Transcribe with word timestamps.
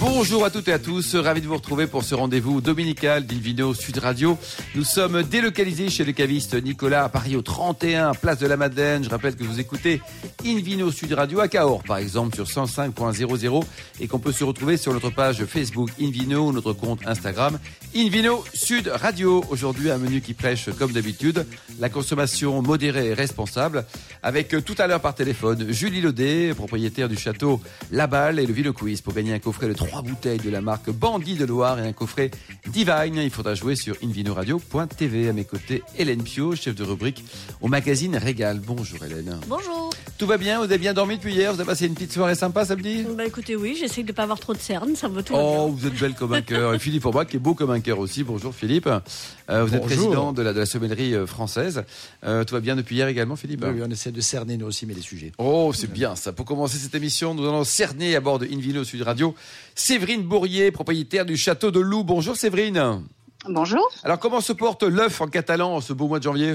Bonjour 0.00 0.44
à 0.44 0.50
toutes 0.50 0.66
et 0.68 0.72
à 0.72 0.78
tous, 0.78 1.14
ravi 1.14 1.40
de 1.40 1.46
vous 1.46 1.54
retrouver 1.54 1.86
pour 1.86 2.02
ce 2.02 2.16
rendez-vous 2.16 2.60
dominical 2.60 3.26
d'Invino 3.26 3.74
Sud 3.74 3.98
Radio. 3.98 4.36
Nous 4.74 4.82
sommes 4.82 5.22
délocalisés 5.22 5.88
chez 5.88 6.04
le 6.04 6.12
caviste 6.12 6.60
Nicolas 6.60 7.04
à 7.04 7.08
Paris 7.08 7.36
au 7.36 7.42
31, 7.42 8.12
place 8.14 8.38
de 8.38 8.46
la 8.48 8.56
Madeleine. 8.56 9.04
Je 9.04 9.08
rappelle 9.08 9.36
que 9.36 9.44
vous 9.44 9.60
écoutez 9.60 10.00
Invino 10.44 10.90
Sud 10.90 11.12
Radio 11.12 11.38
à 11.40 11.48
Cahors, 11.48 11.84
par 11.84 11.98
exemple, 11.98 12.34
sur 12.34 12.44
105.00 12.44 13.64
et 14.00 14.08
qu'on 14.08 14.18
peut 14.18 14.32
se 14.32 14.42
retrouver 14.42 14.76
sur 14.76 14.92
notre 14.92 15.10
page 15.10 15.44
Facebook 15.44 15.90
Invino 16.00 16.52
notre 16.52 16.72
compte 16.72 17.00
Instagram 17.06 17.58
Invino 17.94 18.44
Sud 18.52 18.88
Radio. 18.92 19.44
Aujourd'hui, 19.50 19.90
un 19.90 19.98
menu 19.98 20.20
qui 20.20 20.34
prêche, 20.34 20.70
comme 20.78 20.92
d'habitude, 20.92 21.46
la 21.78 21.88
consommation 21.88 22.62
modérée 22.62 23.08
et 23.08 23.14
responsable 23.14 23.84
avec 24.22 24.48
tout 24.64 24.74
à 24.78 24.86
l'heure 24.86 25.00
par 25.00 25.14
téléphone 25.14 25.72
Julie 25.72 26.00
Laudet, 26.00 26.52
propriétaire 26.54 27.08
du 27.08 27.16
château 27.16 27.60
La 27.92 28.06
Balle 28.06 28.38
et 28.38 28.46
le 28.46 28.52
Ville 28.52 28.72
Quiz 28.72 29.00
pour 29.00 29.14
gagner 29.20 29.34
un 29.34 29.38
coffret 29.38 29.68
de 29.68 29.74
trois 29.74 30.00
bouteilles 30.00 30.38
de 30.38 30.48
la 30.48 30.62
marque 30.62 30.88
Bandit 30.90 31.34
de 31.34 31.44
Loire 31.44 31.78
et 31.78 31.86
un 31.86 31.92
coffret 31.92 32.30
Divine. 32.68 33.16
Il 33.16 33.28
faudra 33.30 33.54
jouer 33.54 33.76
sur 33.76 33.94
invinoradio.tv. 34.02 35.28
À 35.28 35.32
mes 35.34 35.44
côtés, 35.44 35.82
Hélène 35.98 36.22
Pio, 36.22 36.56
chef 36.56 36.74
de 36.74 36.82
rubrique 36.84 37.22
au 37.60 37.68
magazine 37.68 38.16
Régal. 38.16 38.60
Bonjour 38.66 39.04
Hélène. 39.04 39.38
Bonjour. 39.46 39.90
Tout 40.16 40.26
va 40.26 40.38
bien? 40.38 40.58
Vous 40.58 40.64
avez 40.64 40.78
bien 40.78 40.94
dormi 40.94 41.16
depuis 41.16 41.34
hier? 41.34 41.52
Vous 41.52 41.60
avez 41.60 41.66
passé 41.68 41.86
une 41.86 41.92
petite 41.94 42.12
soirée 42.12 42.34
sympa 42.34 42.64
samedi? 42.64 43.04
Bah 43.16 43.26
écoutez, 43.26 43.56
oui, 43.56 43.76
j'essaie 43.78 44.02
de 44.02 44.08
ne 44.08 44.12
pas 44.12 44.22
avoir 44.22 44.40
trop 44.40 44.54
de 44.54 44.58
cernes, 44.58 44.96
ça 44.96 45.08
me 45.08 45.22
tout 45.22 45.34
Oh, 45.36 45.66
bien. 45.68 45.76
vous 45.76 45.86
êtes 45.86 46.00
belle 46.00 46.14
comme 46.14 46.32
un 46.32 46.42
cœur. 46.42 46.74
Et 46.74 46.78
Philippe 46.78 47.04
Aubrac, 47.04 47.28
qui 47.28 47.36
est 47.36 47.40
beau 47.40 47.54
comme 47.54 47.70
un 47.70 47.80
cœur 47.80 47.98
aussi. 47.98 48.22
Bonjour 48.24 48.54
Philippe. 48.54 48.86
Euh, 48.86 49.64
vous 49.64 49.74
êtes 49.74 49.82
Bonjour. 49.82 49.86
président 49.86 50.32
de 50.32 50.40
la, 50.42 50.52
de 50.54 50.58
la 50.60 50.66
sommellerie 50.66 51.14
euh, 51.14 51.26
française. 51.26 51.84
Euh, 52.24 52.44
tout 52.44 52.54
va 52.54 52.60
bien 52.60 52.76
depuis 52.76 52.96
hier 52.96 53.08
également, 53.08 53.36
Philippe? 53.36 53.64
Oui, 53.66 53.72
oui, 53.76 53.82
on 53.86 53.90
essaie 53.90 54.12
de 54.12 54.20
cerner 54.20 54.56
nous 54.56 54.66
aussi, 54.66 54.86
mais 54.86 54.94
les 54.94 55.00
sujets. 55.02 55.32
Oh, 55.38 55.72
c'est 55.74 55.90
bien 55.92 56.16
ça. 56.16 56.32
Pour 56.32 56.44
commencer 56.46 56.76
cette 56.78 56.94
émission, 56.94 57.34
nous 57.34 57.46
allons 57.46 57.64
cerner 57.64 58.14
à 58.16 58.20
bord 58.20 58.38
de 58.38 58.46
Invino 58.46 58.84
Sud 58.84 59.02
Radio 59.10 59.34
Séverine 59.74 60.22
Bourrier, 60.22 60.70
propriétaire 60.70 61.26
du 61.26 61.36
château 61.36 61.72
de 61.72 61.80
Loup. 61.80 62.04
Bonjour 62.04 62.36
Séverine. 62.36 63.02
Bonjour. 63.48 63.90
Alors 64.04 64.20
comment 64.20 64.40
se 64.40 64.52
porte 64.52 64.84
l'œuf 64.84 65.20
en 65.20 65.26
catalan 65.26 65.74
en 65.74 65.80
ce 65.80 65.92
beau 65.92 66.06
mois 66.06 66.20
de 66.20 66.24
janvier? 66.24 66.54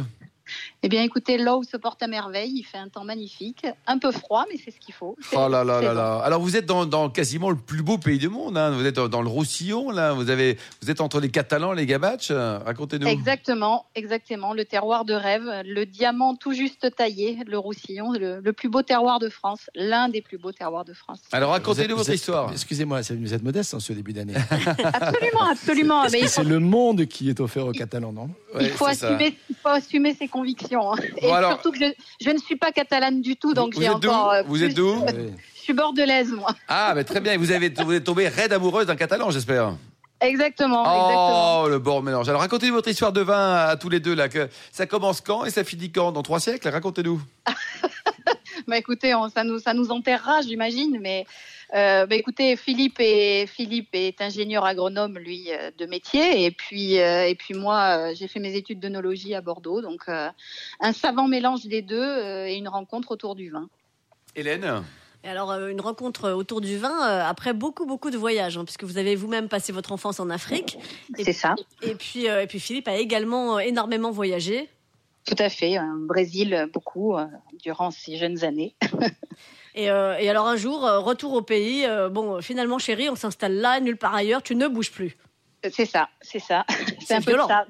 Eh 0.83 0.89
bien, 0.89 1.01
écoutez, 1.03 1.37
l'eau 1.37 1.63
se 1.63 1.77
porte 1.77 2.01
à 2.03 2.07
merveille. 2.07 2.51
Il 2.55 2.63
fait 2.63 2.77
un 2.77 2.89
temps 2.89 3.03
magnifique. 3.03 3.65
Un 3.87 3.97
peu 3.97 4.11
froid, 4.11 4.45
mais 4.51 4.59
c'est 4.63 4.71
ce 4.71 4.79
qu'il 4.79 4.93
faut. 4.93 5.15
Oh 5.33 5.47
là 5.47 5.63
là 5.63 5.81
là 5.81 5.89
bon. 5.89 5.93
là. 5.95 6.21
Alors 6.23 6.41
vous 6.41 6.55
êtes 6.55 6.65
dans, 6.65 6.85
dans 6.85 7.09
quasiment 7.09 7.49
le 7.49 7.55
plus 7.55 7.81
beau 7.81 7.97
pays 7.97 8.17
du 8.19 8.29
monde. 8.29 8.57
hein. 8.57 8.71
Vous 8.71 8.85
êtes 8.85 8.95
dans, 8.95 9.21
le 9.21 9.27
Roussillon 9.29 9.89
là. 9.91 10.13
Vous 10.13 10.29
avez, 10.29 10.57
vous 10.81 10.91
êtes 10.91 11.01
entre 11.01 11.19
les 11.19 11.29
Catalans, 11.29 11.73
les 11.73 11.85
Gabaches. 11.85 12.31
Racontez-nous. 12.31 13.07
Exactement, 13.07 13.85
exactement. 13.95 14.53
Le 14.53 14.65
terroir 14.65 15.05
de 15.05 15.13
rêve, 15.13 15.43
le 15.65 15.85
diamant 15.85 16.35
tout 16.35 16.53
juste 16.53 16.93
taillé, 16.95 17.39
le 17.47 17.57
Roussillon, 17.57 18.11
le, 18.13 18.39
le 18.39 18.53
plus 18.53 18.69
beau 18.69 18.81
terroir 18.81 19.19
de 19.19 19.29
France, 19.29 19.69
l'un 19.75 20.09
des 20.09 20.21
plus 20.21 20.37
beaux 20.37 20.51
terroirs 20.51 20.85
de 20.85 20.93
France. 20.93 21.19
Alors 21.31 21.51
racontez-nous 21.51 21.95
votre 21.97 22.09
histoire. 22.13 22.51
Excusez-moi, 22.51 23.01
c'est- 23.03 23.15
vous 23.15 23.33
êtes 23.33 23.43
modeste 23.43 23.73
en 23.73 23.79
ce 23.79 23.93
début 23.93 24.13
d'année. 24.13 24.33
Absolument, 24.93 25.49
absolument. 25.49 26.03
Faut, 26.09 26.27
c'est 26.27 26.43
le 26.43 26.59
monde 26.59 27.05
qui 27.05 27.29
est 27.29 27.39
offert 27.39 27.65
aux 27.67 27.71
Catalans, 27.71 28.11
non? 28.13 28.29
Il 28.59 28.69
faut 28.69 28.85
assumer, 28.85 29.37
faut 29.65 29.71
assumer 29.73 30.13
ses 30.13 30.27
convictions. 30.27 30.93
hein. 30.93 30.97
Et 31.17 31.27
Bon, 31.27 31.33
alors- 31.33 31.51
surtout 31.53 31.71
que 31.71 31.79
je, 31.79 31.85
je 32.23 32.29
ne 32.29 32.37
suis 32.37 32.55
pas 32.55 32.71
catalane 32.71 33.21
du 33.21 33.35
tout, 33.35 33.53
donc 33.53 33.73
vous 33.73 33.81
j'ai 33.81 33.87
êtes 33.87 33.99
d'où 33.99 34.09
encore. 34.09 34.31
euh, 34.31 34.43
Vous 34.43 34.55
plus- 34.55 34.63
êtes 34.65 34.73
d'où. 34.75 35.03
Je 35.55 35.61
suis 35.61 35.73
bordelaise, 35.73 36.31
moi. 36.31 36.53
Ah, 36.67 36.93
mais 36.95 37.03
très 37.03 37.19
bien. 37.19 37.37
Vous 37.37 37.51
avez, 37.51 37.69
vous 37.69 37.93
êtes 37.93 38.03
tombée 38.03 38.27
raide 38.27 38.53
amoureuse 38.53 38.85
d'un 38.85 38.95
Catalan, 38.95 39.31
j'espère. 39.31 39.73
Exactement, 40.21 40.83
exactement. 40.83 41.63
Oh, 41.63 41.67
le 41.67 41.77
bord 41.79 42.01
mélange. 42.01 42.29
Alors 42.29 42.39
racontez 42.41 42.69
votre 42.71 42.87
histoire 42.87 43.11
de 43.11 43.19
vin 43.21 43.55
à 43.55 43.75
tous 43.75 43.89
les 43.89 43.99
deux 43.99 44.15
là. 44.15 44.29
Que 44.29 44.47
ça 44.71 44.85
commence 44.85 45.19
quand 45.19 45.43
et 45.45 45.49
ça 45.49 45.63
finit 45.65 45.91
quand? 45.91 46.11
Dans 46.13 46.23
trois 46.23 46.39
siècles? 46.39 46.69
Racontez-nous. 46.69 47.21
Bah 48.67 48.77
écoutez, 48.77 49.13
on- 49.13 49.29
ça 49.29 49.43
nous 49.43 49.59
ça 49.59 49.73
nous 49.73 49.91
enterrera, 49.91 50.41
j'imagine, 50.41 50.97
mais 51.01 51.25
euh, 51.73 52.05
bah 52.05 52.15
écoutez, 52.15 52.55
Philippe 52.55 52.97
est 52.99 53.47
Philippe 53.47 53.89
est 53.93 54.21
ingénieur 54.21 54.65
agronome 54.65 55.17
lui 55.17 55.47
euh, 55.49 55.71
de 55.77 55.85
métier, 55.85 56.45
et 56.45 56.51
puis 56.51 56.99
euh, 56.99 57.27
et 57.27 57.35
puis 57.35 57.53
moi 57.53 58.13
j'ai 58.13 58.27
fait 58.27 58.39
mes 58.39 58.55
études 58.55 58.79
d'œnologie 58.79 59.33
à 59.33 59.41
Bordeaux, 59.41 59.81
donc 59.81 60.03
euh, 60.07 60.29
un 60.79 60.93
savant 60.93 61.27
mélange 61.27 61.65
des 61.65 61.81
deux 61.81 61.99
euh, 61.99 62.47
et 62.47 62.55
une 62.55 62.67
rencontre 62.67 63.11
autour 63.11 63.35
du 63.35 63.49
vin. 63.49 63.67
Hélène? 64.35 64.83
Alors, 65.23 65.53
une 65.53 65.81
rencontre 65.81 66.33
autour 66.33 66.61
du 66.61 66.77
vin, 66.77 67.01
après 67.01 67.53
beaucoup, 67.53 67.87
beaucoup 67.87 68.11
de 68.11 68.17
voyages, 68.17 68.59
hein, 68.59 68.63
puisque 68.63 68.83
vous 68.83 68.99
avez 68.99 69.15
vous-même 69.15 69.49
passé 69.49 69.71
votre 69.71 69.91
enfance 69.91 70.19
en 70.19 70.29
Afrique. 70.29 70.77
C'est 71.17 71.33
ça, 71.33 71.55
et, 71.81 71.95
puis, 71.95 72.25
et 72.27 72.45
puis, 72.45 72.59
Philippe 72.59 72.87
a 72.87 72.95
également 72.97 73.57
énormément 73.57 74.11
voyagé. 74.11 74.69
tout 75.25 75.33
à 75.39 75.49
fait. 75.49 75.77
Un 75.77 75.95
Brésil 75.97 76.69
beaucoup 76.71 77.15
durant 77.63 77.89
ces 77.89 78.17
jeunes 78.17 78.43
années. 78.43 78.75
Et, 79.75 79.91
euh, 79.91 80.17
et 80.17 80.29
alors, 80.29 80.47
un 80.47 80.55
jour, 80.55 80.85
euh, 80.85 80.99
retour 80.99 81.33
au 81.33 81.41
pays. 81.41 81.85
euh, 81.85 82.09
bon, 82.09 82.41
finalement, 82.41 82.79
chérie, 82.79 83.09
on 83.09 83.15
s'installe 83.15 83.55
là, 83.55 83.79
nulle 83.81 83.97
part 83.97 84.15
ailleurs, 84.15 84.41
tu 84.41 84.55
ne 84.55 84.67
bouges 84.67 84.91
plus. 84.91 85.17
C'est 85.71 85.85
ça, 85.85 86.09
c'est 86.21 86.39
ça. 86.39 86.63
C'est 87.05 87.15
un 87.15 87.21
peu 87.21 87.35
ça. 87.47 87.65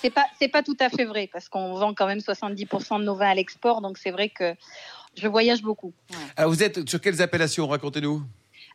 C'est- 0.00 0.10
pas 0.10 0.26
c'est 0.38 0.48
pas 0.48 0.62
tout 0.62 0.76
à 0.80 0.88
fait 0.90 1.04
vrai 1.06 1.28
parce 1.32 1.48
qu'on 1.48 1.74
vend 1.74 1.94
quand 1.94 2.06
même 2.06 2.20
70% 2.20 2.98
de 3.00 3.04
nos 3.04 3.14
vins 3.14 3.30
à 3.30 3.34
l'export, 3.34 3.80
donc 3.80 3.96
c'est 3.98 4.10
vrai 4.10 4.28
que 4.28 4.54
je 5.14 5.26
voyage 5.28 5.62
beaucoup. 5.62 5.92
Alors 6.36 6.50
vous 6.52 6.62
êtes 6.62 6.88
sur 6.88 7.00
quelles 7.00 7.20
appellations 7.22 7.66
Racontez-nous. 7.66 8.22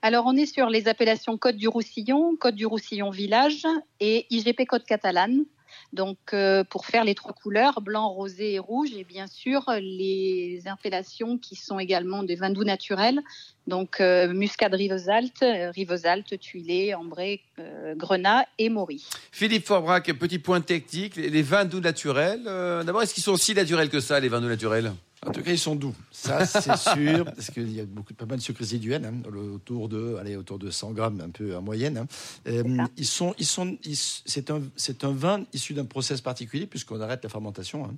Alors, 0.01 0.25
on 0.27 0.35
est 0.35 0.45
sur 0.47 0.69
les 0.69 0.87
appellations 0.89 1.37
Côte 1.37 1.55
du 1.55 1.67
Roussillon, 1.69 2.35
Côte 2.35 2.55
du 2.55 2.65
Roussillon 2.65 3.09
Village 3.09 3.63
et 4.01 4.25
IGP 4.31 4.65
Côte 4.67 4.83
Catalane. 4.85 5.45
Donc, 5.93 6.17
euh, 6.33 6.63
pour 6.63 6.87
faire 6.87 7.03
les 7.03 7.13
trois 7.13 7.33
couleurs, 7.33 7.79
blanc, 7.79 8.09
rosé 8.09 8.53
et 8.53 8.59
rouge, 8.59 8.91
et 8.97 9.03
bien 9.03 9.27
sûr, 9.27 9.63
les 9.79 10.63
appellations 10.65 11.37
qui 11.37 11.55
sont 11.55 11.77
également 11.77 12.23
des 12.23 12.35
vins 12.35 12.49
doux 12.49 12.63
naturels. 12.63 13.21
Donc, 13.67 14.01
euh, 14.01 14.33
muscade 14.33 14.73
Rivesaltes, 14.73 15.43
euh, 15.43 15.69
Rivesaltes, 15.69 16.39
Tuilé, 16.39 16.95
Ambré, 16.95 17.41
euh, 17.59 17.95
Grenat 17.95 18.45
et 18.57 18.69
Maury. 18.69 19.05
Philippe 19.31 19.65
Forbrac, 19.65 20.11
petit 20.13 20.39
point 20.39 20.61
technique. 20.61 21.15
Les, 21.15 21.29
les 21.29 21.41
vins 21.41 21.65
doux 21.65 21.79
naturels. 21.79 22.43
euh, 22.47 22.83
D'abord, 22.83 23.01
est-ce 23.03 23.13
qu'ils 23.13 23.23
sont 23.23 23.35
si 23.37 23.53
naturels 23.53 23.89
que 23.89 23.99
ça, 23.99 24.19
les 24.19 24.29
vins 24.29 24.41
doux 24.41 24.47
naturels? 24.47 24.91
En 25.25 25.31
tout 25.31 25.41
cas, 25.41 25.51
ils 25.51 25.59
sont 25.59 25.75
doux. 25.75 25.95
Ça, 26.11 26.45
c'est 26.45 26.75
sûr, 26.93 27.23
parce 27.23 27.49
qu'il 27.49 27.71
y 27.73 27.79
a 27.79 27.85
beaucoup, 27.85 28.13
pas 28.13 28.25
mal 28.25 28.37
de 28.39 28.43
sucre 28.43 28.59
résiduel, 28.59 29.05
hein, 29.05 29.13
le- 29.31 29.53
autour 29.53 29.87
de, 29.87 30.17
allez, 30.19 30.35
autour 30.35 30.59
de 30.59 30.69
100 30.69 30.91
grammes, 30.91 31.21
un 31.21 31.29
peu 31.29 31.55
en 31.55 31.61
moyenne. 31.61 31.97
hein. 31.97 32.07
Euh, 32.47 32.63
ils 32.97 33.05
sont, 33.05 33.33
ils 33.39 33.45
sont, 33.45 33.77
ils- 33.85 33.95
c'est 33.95 34.51
un, 34.51 34.61
c'est 34.75 35.05
un 35.05 35.13
vin 35.13 35.45
issu 35.53 35.73
d'un 35.73 35.85
process 35.85 36.19
particulier 36.19 36.67
puisqu'on 36.67 36.99
arrête 36.99 37.23
la 37.23 37.29
fermentation. 37.29 37.85
hein, 37.85 37.93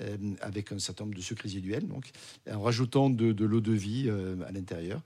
euh, 0.00 0.16
avec 0.40 0.70
un 0.70 0.78
certain 0.78 1.04
nombre 1.04 1.16
de 1.16 1.20
sucres 1.20 1.42
résiduels, 1.42 1.86
donc 1.86 2.10
en 2.50 2.60
rajoutant 2.60 3.10
de, 3.10 3.44
l'eau 3.44 3.60
de 3.60 3.72
vie 3.72 4.04
euh, 4.06 4.36
à 4.46 4.52
l'intérieur. 4.52 5.02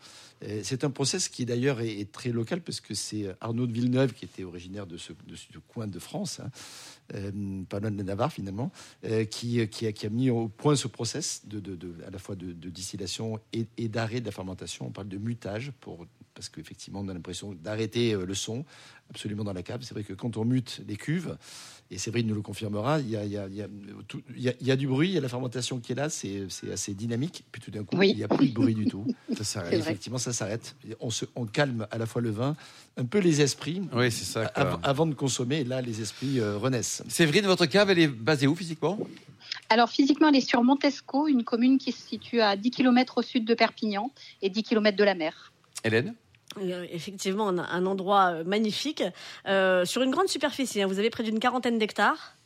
C'est 0.62 0.84
un 0.84 0.91
process 0.91 1.31
qui 1.31 1.47
d'ailleurs 1.47 1.81
est, 1.81 2.00
est 2.00 2.12
très 2.12 2.28
local 2.28 2.61
parce 2.61 2.83
que 2.83 2.93
c'est 2.93 3.34
Arnaud 3.41 3.67
de 3.67 3.72
Villeneuve 3.72 4.12
qui 4.12 4.27
était 4.27 4.45
originaire 4.45 4.87
de 4.87 4.99
ce, 4.99 5.12
coin 5.69 5.87
de 5.87 5.99
France, 5.99 6.41
hein, 6.41 6.50
euh, 7.15 7.62
pas 7.65 7.81
loin 7.81 7.91
de 7.91 7.97
la 7.97 8.05
Navarre 8.05 8.31
finalement, 8.31 8.71
qui, 9.31 9.61
a, 9.61 10.09
mis 10.11 10.28
au 10.28 10.49
point 10.49 10.77
ce 10.77 10.87
process 10.87 11.43
de, 11.47 11.62
à 12.06 12.11
la 12.11 12.19
fois 12.19 12.37
de, 12.37 12.53
distillation 12.69 13.41
et, 13.55 13.89
d'arrêt 13.89 14.21
de 14.21 14.27
la 14.27 14.33
fermentation. 14.33 14.87
On 14.87 14.91
parle 14.91 15.09
de 15.09 15.16
mutage 15.19 15.72
parce 16.34 16.51
qu'effectivement 16.51 17.01
on 17.01 17.09
a 17.09 17.15
l'impression 17.15 17.55
d'arrêter 17.55 18.12
le 18.15 18.34
son 18.34 18.66
absolument 19.09 19.45
dans 19.45 19.53
la 19.53 19.62
cave. 19.62 19.81
C'est 19.83 19.95
vrai 19.95 20.05
que 20.05 20.12
quand 20.12 20.37
on 20.37 20.45
mute 20.45 20.83
les 20.87 20.97
cuves, 20.97 21.39
et 21.94 21.99
Séverine 21.99 22.27
nous 22.27 22.34
le 22.34 22.43
confirmera, 22.43 23.00
il 23.00 23.10
y 23.10 23.16
a, 23.16 23.25
il 23.25 23.31
y 23.32 23.38
a- 23.38 23.47
il 23.49 23.55
y 23.56 23.62
a 23.62 23.66
tout- 24.09 24.22
il 24.37 24.43
y 24.43 24.49
a- 24.49 24.55
il 24.60 24.66
y 24.66 24.71
a 24.71 24.77
du 24.77 24.87
bruit, 24.87 25.09
il 25.10 25.15
y 25.15 25.19
a 25.19 25.21
la 25.21 25.28
fermentation 25.28 25.78
qui 25.81 25.93
est 25.93 25.94
là, 25.94 26.09
c'est 26.10 26.44
c'est 26.49 26.71
assez 26.72 26.93
dynamique. 26.94 27.44
Puis 27.53 27.62
tout 27.62 27.71
d'un 27.71 27.84
coup, 27.84 27.97
Oui. 27.97 28.10
il 28.10 28.16
n'y 28.16 28.25
a 28.25 28.28
plus 28.28 28.49
de 28.49 28.55
bruit 28.55 28.75
du 28.75 28.87
tout. 28.87 29.06
Ça 29.37 29.44
s'arrête. 29.44 29.72
Effectivement, 29.75 30.19
ça 30.19 30.33
s'arrête. 30.33 30.77
On, 31.00 31.10
se, 31.10 31.25
on 31.37 31.47
calme 31.47 31.87
à 31.91 31.99
la 31.99 32.06
fois 32.06 32.21
le 32.22 32.31
vin, 32.31 32.56
un 32.97 33.04
peu 33.04 33.19
les 33.19 33.41
esprits. 33.41 33.81
Oui, 33.93 34.10
c'est 34.12 34.25
ça. 34.25 34.50
Av- 34.54 34.78
avant 34.83 35.06
de 35.06 35.15
consommer, 35.15 35.60
et 35.60 35.65
là, 35.65 35.81
les 35.81 36.00
esprits 36.00 36.41
euh, 36.41 36.56
renaissent. 36.59 37.03
Séverine, 37.09 37.47
votre 37.47 37.66
cave, 37.66 37.91
elle 37.91 37.99
est 37.99 38.09
basée 38.09 38.47
où 38.47 38.54
physiquement? 38.54 38.99
Alors, 39.71 39.88
physiquement, 39.88 40.28
elle 40.28 40.37
est 40.37 40.41
sur 40.49 40.62
Montesco, 40.62 41.27
une 41.28 41.43
commune 41.44 41.78
qui 41.78 41.91
se 41.93 42.06
situe 42.06 42.41
à 42.41 42.56
10 42.56 42.71
km 42.71 43.19
au 43.19 43.22
sud 43.22 43.44
de 43.44 43.54
Perpignan 43.54 44.10
et 44.42 44.51
10 44.51 44.63
km 44.63 44.97
de 44.97 45.04
la 45.04 45.15
mer. 45.15 45.53
Hélène? 45.84 46.15
Effectivement, 46.91 47.48
un, 47.48 47.86
endroit 47.86 48.33
euh, 48.33 48.45
magnifique. 48.45 49.03
Euh, 49.47 49.84
sur 49.84 50.03
une 50.03 50.10
grande 50.10 50.28
superficie, 50.28 50.83
hein, 50.83 50.86
vous 50.86 50.98
avez 50.98 51.10
près 51.10 51.22
d'une 51.22 51.39
quarantaine 51.39 51.78
d'hectares. 51.78 52.36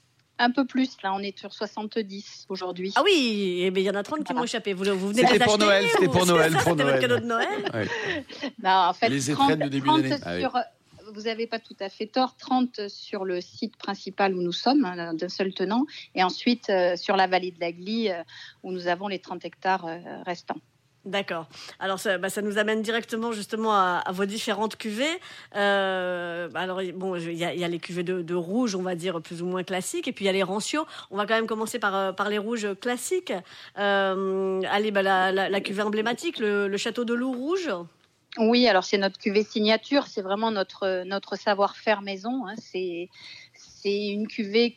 Un 0.41 0.53
peu 0.53 0.65
plus, 0.65 0.97
là, 1.03 1.13
on 1.15 1.19
est 1.19 1.37
sur 1.37 1.53
70 1.53 2.47
aujourd'hui. 2.49 2.93
Ah 2.95 3.03
oui, 3.05 3.61
eh 3.63 3.71
bien, 3.73 3.83
il 3.83 3.87
y 3.87 3.91
en 3.91 3.95
a 3.97 4.05
30 4.05 4.23
qui 4.23 4.33
m'ont 4.35 4.45
échappé. 4.45 4.73
Vous, 4.73 4.85
vous 4.85 5.09
venez 5.09 5.23
de 5.23 5.27
C'était 5.27 5.39
les 5.41 5.45
pour 5.45 5.55
acheter 5.55 5.65
Noël, 5.65 5.85
c'était 5.91 6.07
ou- 6.07 6.11
pour 6.13 6.27
Noël, 6.27 6.53
pour 6.53 6.61
C'était 6.61 6.71
votre 6.75 6.85
Noël. 6.85 7.01
cadeau 7.01 7.19
de 7.19 7.25
Noël 7.27 7.89
Non, 8.63 8.71
en 8.71 8.93
fait, 8.93 9.09
Les 9.09 9.33
30, 9.33 9.51
étrennes 9.51 9.65
de 9.65 9.69
début 9.69 9.89
30 9.89 10.03
d'année. 10.03 10.17
Ah 10.25 10.35
oui. 10.37 11.13
vous 11.13 11.23
n'avez 11.23 11.49
pas 11.49 11.59
tout 11.59 11.75
à 11.81 11.89
fait 11.89 12.07
tort, 12.07 12.37
30 12.37 12.89
sur 12.89 13.25
le 13.25 13.41
site 13.41 13.77
principal 13.79 14.33
où 14.35 14.41
nous 14.43 14.53
sommes, 14.53 14.85
hein, 14.85 15.13
d'un 15.15 15.29
seul 15.29 15.53
tenant, 15.53 15.87
et 16.15 16.23
ensuite 16.23 16.71
euh, 16.71 16.95
sur 16.95 17.17
la 17.17 17.27
vallée 17.27 17.51
de 17.51 17.59
la 17.59 17.73
Glie, 17.73 18.11
euh, 18.11 18.23
où 18.63 18.71
nous 18.71 18.87
avons 18.87 19.09
les 19.09 19.19
30 19.19 19.45
hectares 19.45 19.87
euh, 19.87 19.99
restants. 20.25 20.61
D'accord. 21.09 21.47
Alors 21.81 21.99
ça, 21.99 22.19
bah, 22.19 22.29
ça 22.29 22.43
nous 22.43 22.59
amène 22.59 22.83
directement 22.83 23.33
justement 23.33 23.73
à, 23.73 24.05
vos 24.13 24.27
différentes 24.27 24.77
cuvées. 24.77 25.19
Euh, 25.57 26.49
bah, 26.49 26.61
alors 26.61 26.83
bon, 26.95 27.17
il 27.17 27.33
y 27.33 27.45
a, 27.45 27.69
les 27.69 27.79
cuvées 27.79 28.03
de, 28.03 28.35
rouge, 28.35 28.75
on 28.75 28.83
va 28.83 28.95
dire 28.95 29.23
plus 29.23 29.41
ou 29.41 29.47
moins 29.47 29.65
classiques, 29.65 30.07
et 30.07 30.13
puis 30.13 30.27
il 30.27 30.27
y 30.27 30.29
a 30.29 30.33
les 30.33 30.43
rancios. 30.43 30.87
On 31.11 31.17
va 31.17 31.25
quand 31.25 31.35
même 31.35 31.47
commencer 31.47 31.79
par, 31.79 31.95
euh, 31.95 32.13
les 32.29 32.37
rouges 32.37 32.69
classiques. 32.79 33.33
Euh, 33.79 34.61
allez, 34.71 34.91
bah, 34.91 35.03
la, 35.03 35.61
cuvée 35.63 35.83
emblématique, 35.83 36.39
le, 36.41 36.77
château 36.77 37.07
de 37.07 37.15
loup 37.15 37.33
rouge. 37.33 37.71
Oui, 38.37 38.69
alors 38.69 38.85
c'est 38.85 38.99
notre 38.99 39.19
cuvée 39.19 39.45
signature, 39.45 40.07
c'est 40.07 40.21
vraiment 40.21 40.51
notre, 40.51 41.05
notre 41.05 41.37
savoir-faire 41.37 42.03
maison. 42.03 42.47
Hein. 42.47 42.55
C'est, 42.59 43.09
c'est 43.83 44.09
une 44.09 44.27
cuvée 44.27 44.77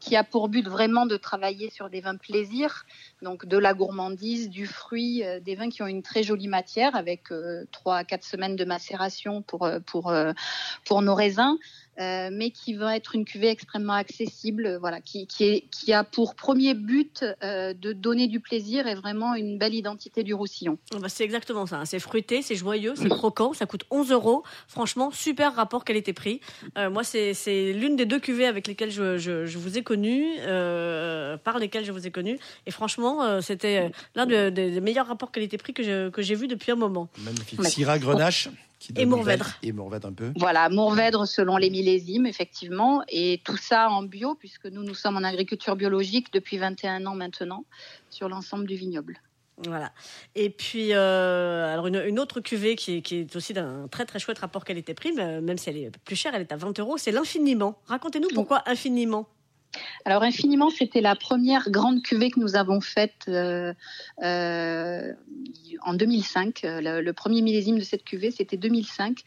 qui 0.00 0.16
a 0.16 0.24
pour 0.24 0.48
but 0.48 0.66
vraiment 0.66 1.04
de 1.04 1.16
travailler 1.16 1.68
sur 1.70 1.90
des 1.90 2.00
vins 2.00 2.16
plaisir, 2.16 2.86
donc 3.20 3.44
de 3.44 3.58
la 3.58 3.74
gourmandise, 3.74 4.48
du 4.48 4.66
fruit, 4.66 5.22
euh, 5.24 5.40
des 5.40 5.54
vins 5.54 5.68
qui 5.68 5.82
ont 5.82 5.86
une 5.86 6.02
très 6.02 6.22
jolie 6.22 6.48
matière 6.48 6.96
avec 6.96 7.32
euh, 7.32 7.64
trois 7.70 7.98
à 7.98 8.04
quatre 8.04 8.24
semaines 8.24 8.56
de 8.56 8.64
macération 8.64 9.42
pour, 9.42 9.66
euh, 9.66 10.32
nos 10.90 11.14
raisins. 11.14 11.58
Euh, 12.00 12.30
mais 12.32 12.50
qui 12.50 12.72
va 12.74 12.96
être 12.96 13.14
une 13.14 13.26
cuvée 13.26 13.48
extrêmement 13.48 13.92
accessible, 13.92 14.78
voilà, 14.80 15.00
qui, 15.02 15.26
qui, 15.26 15.44
est, 15.44 15.60
qui 15.70 15.92
a 15.92 16.02
pour 16.02 16.34
premier 16.34 16.72
but 16.72 17.24
euh, 17.42 17.74
de 17.74 17.92
donner 17.92 18.26
du 18.26 18.40
plaisir 18.40 18.86
et 18.86 18.94
vraiment 18.94 19.34
une 19.34 19.58
belle 19.58 19.74
identité 19.74 20.22
du 20.22 20.32
Roussillon. 20.32 20.78
Ah 20.94 20.98
bah, 20.98 21.08
c'est 21.10 21.24
exactement 21.24 21.66
ça. 21.66 21.76
hein. 21.80 21.84
C'est 21.84 21.98
fruité, 21.98 22.40
c'est 22.40 22.54
joyeux, 22.54 22.94
c'est 22.96 23.08
croquant. 23.10 23.52
Ça 23.52 23.66
coûte 23.66 23.84
11 23.90 24.12
euros. 24.12 24.42
Franchement, 24.66 25.10
super 25.10 25.54
rapport 25.54 25.84
qualité-prix. 25.84 26.40
Euh, 26.78 26.88
moi, 26.88 27.04
c'est 27.04 27.34
c'est 27.34 27.72
l'une 27.74 27.96
des 27.96 28.06
deux 28.06 28.18
cuvées 28.18 28.46
avec 28.46 28.66
lesquelles 28.66 28.90
je, 28.90 29.18
je, 29.18 29.44
je 29.44 29.58
vous 29.58 29.76
ai 29.76 29.82
connu, 29.82 30.26
euh, 30.40 31.36
par 31.36 31.58
lesquelles 31.58 31.84
je 31.84 31.92
vous 31.92 32.06
ai 32.06 32.10
connu. 32.10 32.38
Et 32.66 32.70
franchement, 32.70 33.22
euh, 33.24 33.40
c'était 33.42 33.90
l'un 34.14 34.24
de- 34.26 34.48
des 34.48 34.70
des 34.70 34.80
meilleurs 34.80 35.06
rapports 35.08 35.32
qualité-prix 35.32 35.74
que 35.74 35.82
j'ai 36.22 36.34
vu 36.34 36.46
depuis 36.48 36.72
un 36.72 36.76
moment. 36.76 37.08
Magnifique. 37.18 37.62
Syrah, 37.64 37.98
Grenache. 37.98 38.48
Qui 38.80 38.94
Et 38.96 39.04
Mourvèdre. 39.04 39.50
Et 39.62 39.72
Mourvèdre 39.72 40.08
un 40.08 40.12
peu. 40.12 40.32
Voilà, 40.36 40.70
Mourvèdre 40.70 41.28
selon 41.28 41.58
les 41.58 41.68
millésimes, 41.68 42.24
effectivement, 42.24 43.02
et 43.08 43.42
tout 43.44 43.58
ça 43.58 43.90
en 43.90 44.02
bio, 44.02 44.34
puisque 44.34 44.64
nous, 44.64 44.82
nous 44.82 44.94
sommes 44.94 45.18
en 45.18 45.22
agriculture 45.22 45.76
biologique 45.76 46.32
depuis 46.32 46.56
21 46.56 47.04
ans 47.04 47.14
maintenant, 47.14 47.66
sur 48.08 48.30
l'ensemble 48.30 48.66
du 48.66 48.76
vignoble. 48.76 49.20
Voilà. 49.66 49.92
Et 50.34 50.48
puis, 50.48 50.94
euh, 50.94 51.70
alors 51.70 51.88
une, 51.88 52.02
une 52.06 52.18
autre 52.18 52.40
cuvée 52.40 52.74
qui 52.74 52.96
est, 52.96 53.02
qui 53.02 53.16
est 53.16 53.36
aussi 53.36 53.52
d'un 53.52 53.86
très 53.88 54.06
très 54.06 54.18
chouette 54.18 54.38
rapport 54.38 54.64
qualité-prix, 54.64 55.12
mais, 55.14 55.42
même 55.42 55.58
si 55.58 55.68
elle 55.68 55.76
est 55.76 55.98
plus 55.98 56.16
chère, 56.16 56.34
elle 56.34 56.40
est 56.40 56.52
à 56.52 56.56
20 56.56 56.78
euros, 56.80 56.96
c'est 56.96 57.12
l'infiniment. 57.12 57.78
Racontez-nous 57.86 58.28
pourquoi 58.34 58.62
infiniment. 58.64 59.28
Alors, 60.04 60.22
Infiniment, 60.22 60.70
c'était 60.70 61.00
la 61.00 61.14
première 61.14 61.70
grande 61.70 62.02
cuvée 62.02 62.30
que 62.30 62.40
nous 62.40 62.56
avons 62.56 62.80
faite 62.80 63.26
euh, 63.28 63.72
euh, 64.22 65.12
en 65.82 65.94
2005. 65.94 66.64
Euh, 66.64 67.02
Le, 67.02 67.12
premier 67.12 67.42
millésime 67.42 67.78
de 67.78 67.84
cette 67.84 68.04
cuvée, 68.04 68.30
c'était 68.30 68.56
2005. 68.56 69.20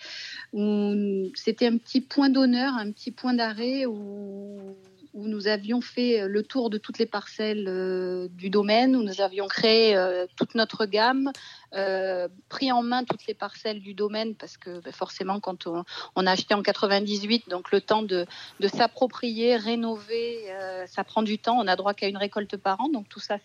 où 0.53 1.31
C'était 1.35 1.67
un 1.67 1.77
petit 1.77 2.01
point 2.01 2.29
d'honneur, 2.29 2.73
un 2.73 2.91
petit 2.91 3.11
point 3.11 3.33
d'arrêt 3.33 3.85
où, 3.85 4.75
nous 5.15 5.47
avions 5.47 5.79
fait 5.79 6.27
le 6.27 6.41
tour 6.41 6.71
de 6.71 6.79
toutes 6.79 6.97
les 6.97 7.05
parcelles 7.05 8.29
du 8.31 8.49
domaine, 8.49 8.95
où 8.95 9.03
nous 9.03 9.21
avions 9.21 9.45
créé 9.45 9.95
toute 10.35 10.55
notre 10.55 10.87
gamme, 10.87 11.31
euh, 11.75 12.27
pris 12.49 12.71
en 12.71 12.83
main 12.83 13.03
toutes 13.03 13.25
les 13.25 13.33
parcelles 13.33 13.81
du 13.81 13.93
domaine, 13.95 14.35
parce 14.35 14.57
que 14.57 14.79
ben, 14.79 14.93
forcément, 14.93 15.39
quand 15.39 15.67
on, 15.67 16.27
a 16.27 16.31
acheté 16.31 16.53
en 16.53 16.61
98, 16.61 17.49
donc 17.49 17.71
le 17.71 17.81
temps 17.81 18.03
de, 18.03 18.25
s'approprier, 18.67 19.55
rénover, 19.55 20.51
euh, 20.51 20.85
ça 20.85 21.03
prend 21.03 21.23
du 21.23 21.39
temps. 21.39 21.57
On 21.59 21.67
a 21.67 21.75
droit 21.75 21.93
qu'à 21.93 22.07
une 22.07 22.17
récolte 22.17 22.57
par 22.57 22.79
an, 22.81 22.89
donc 22.89 23.09
tout 23.09 23.19
ça 23.19 23.37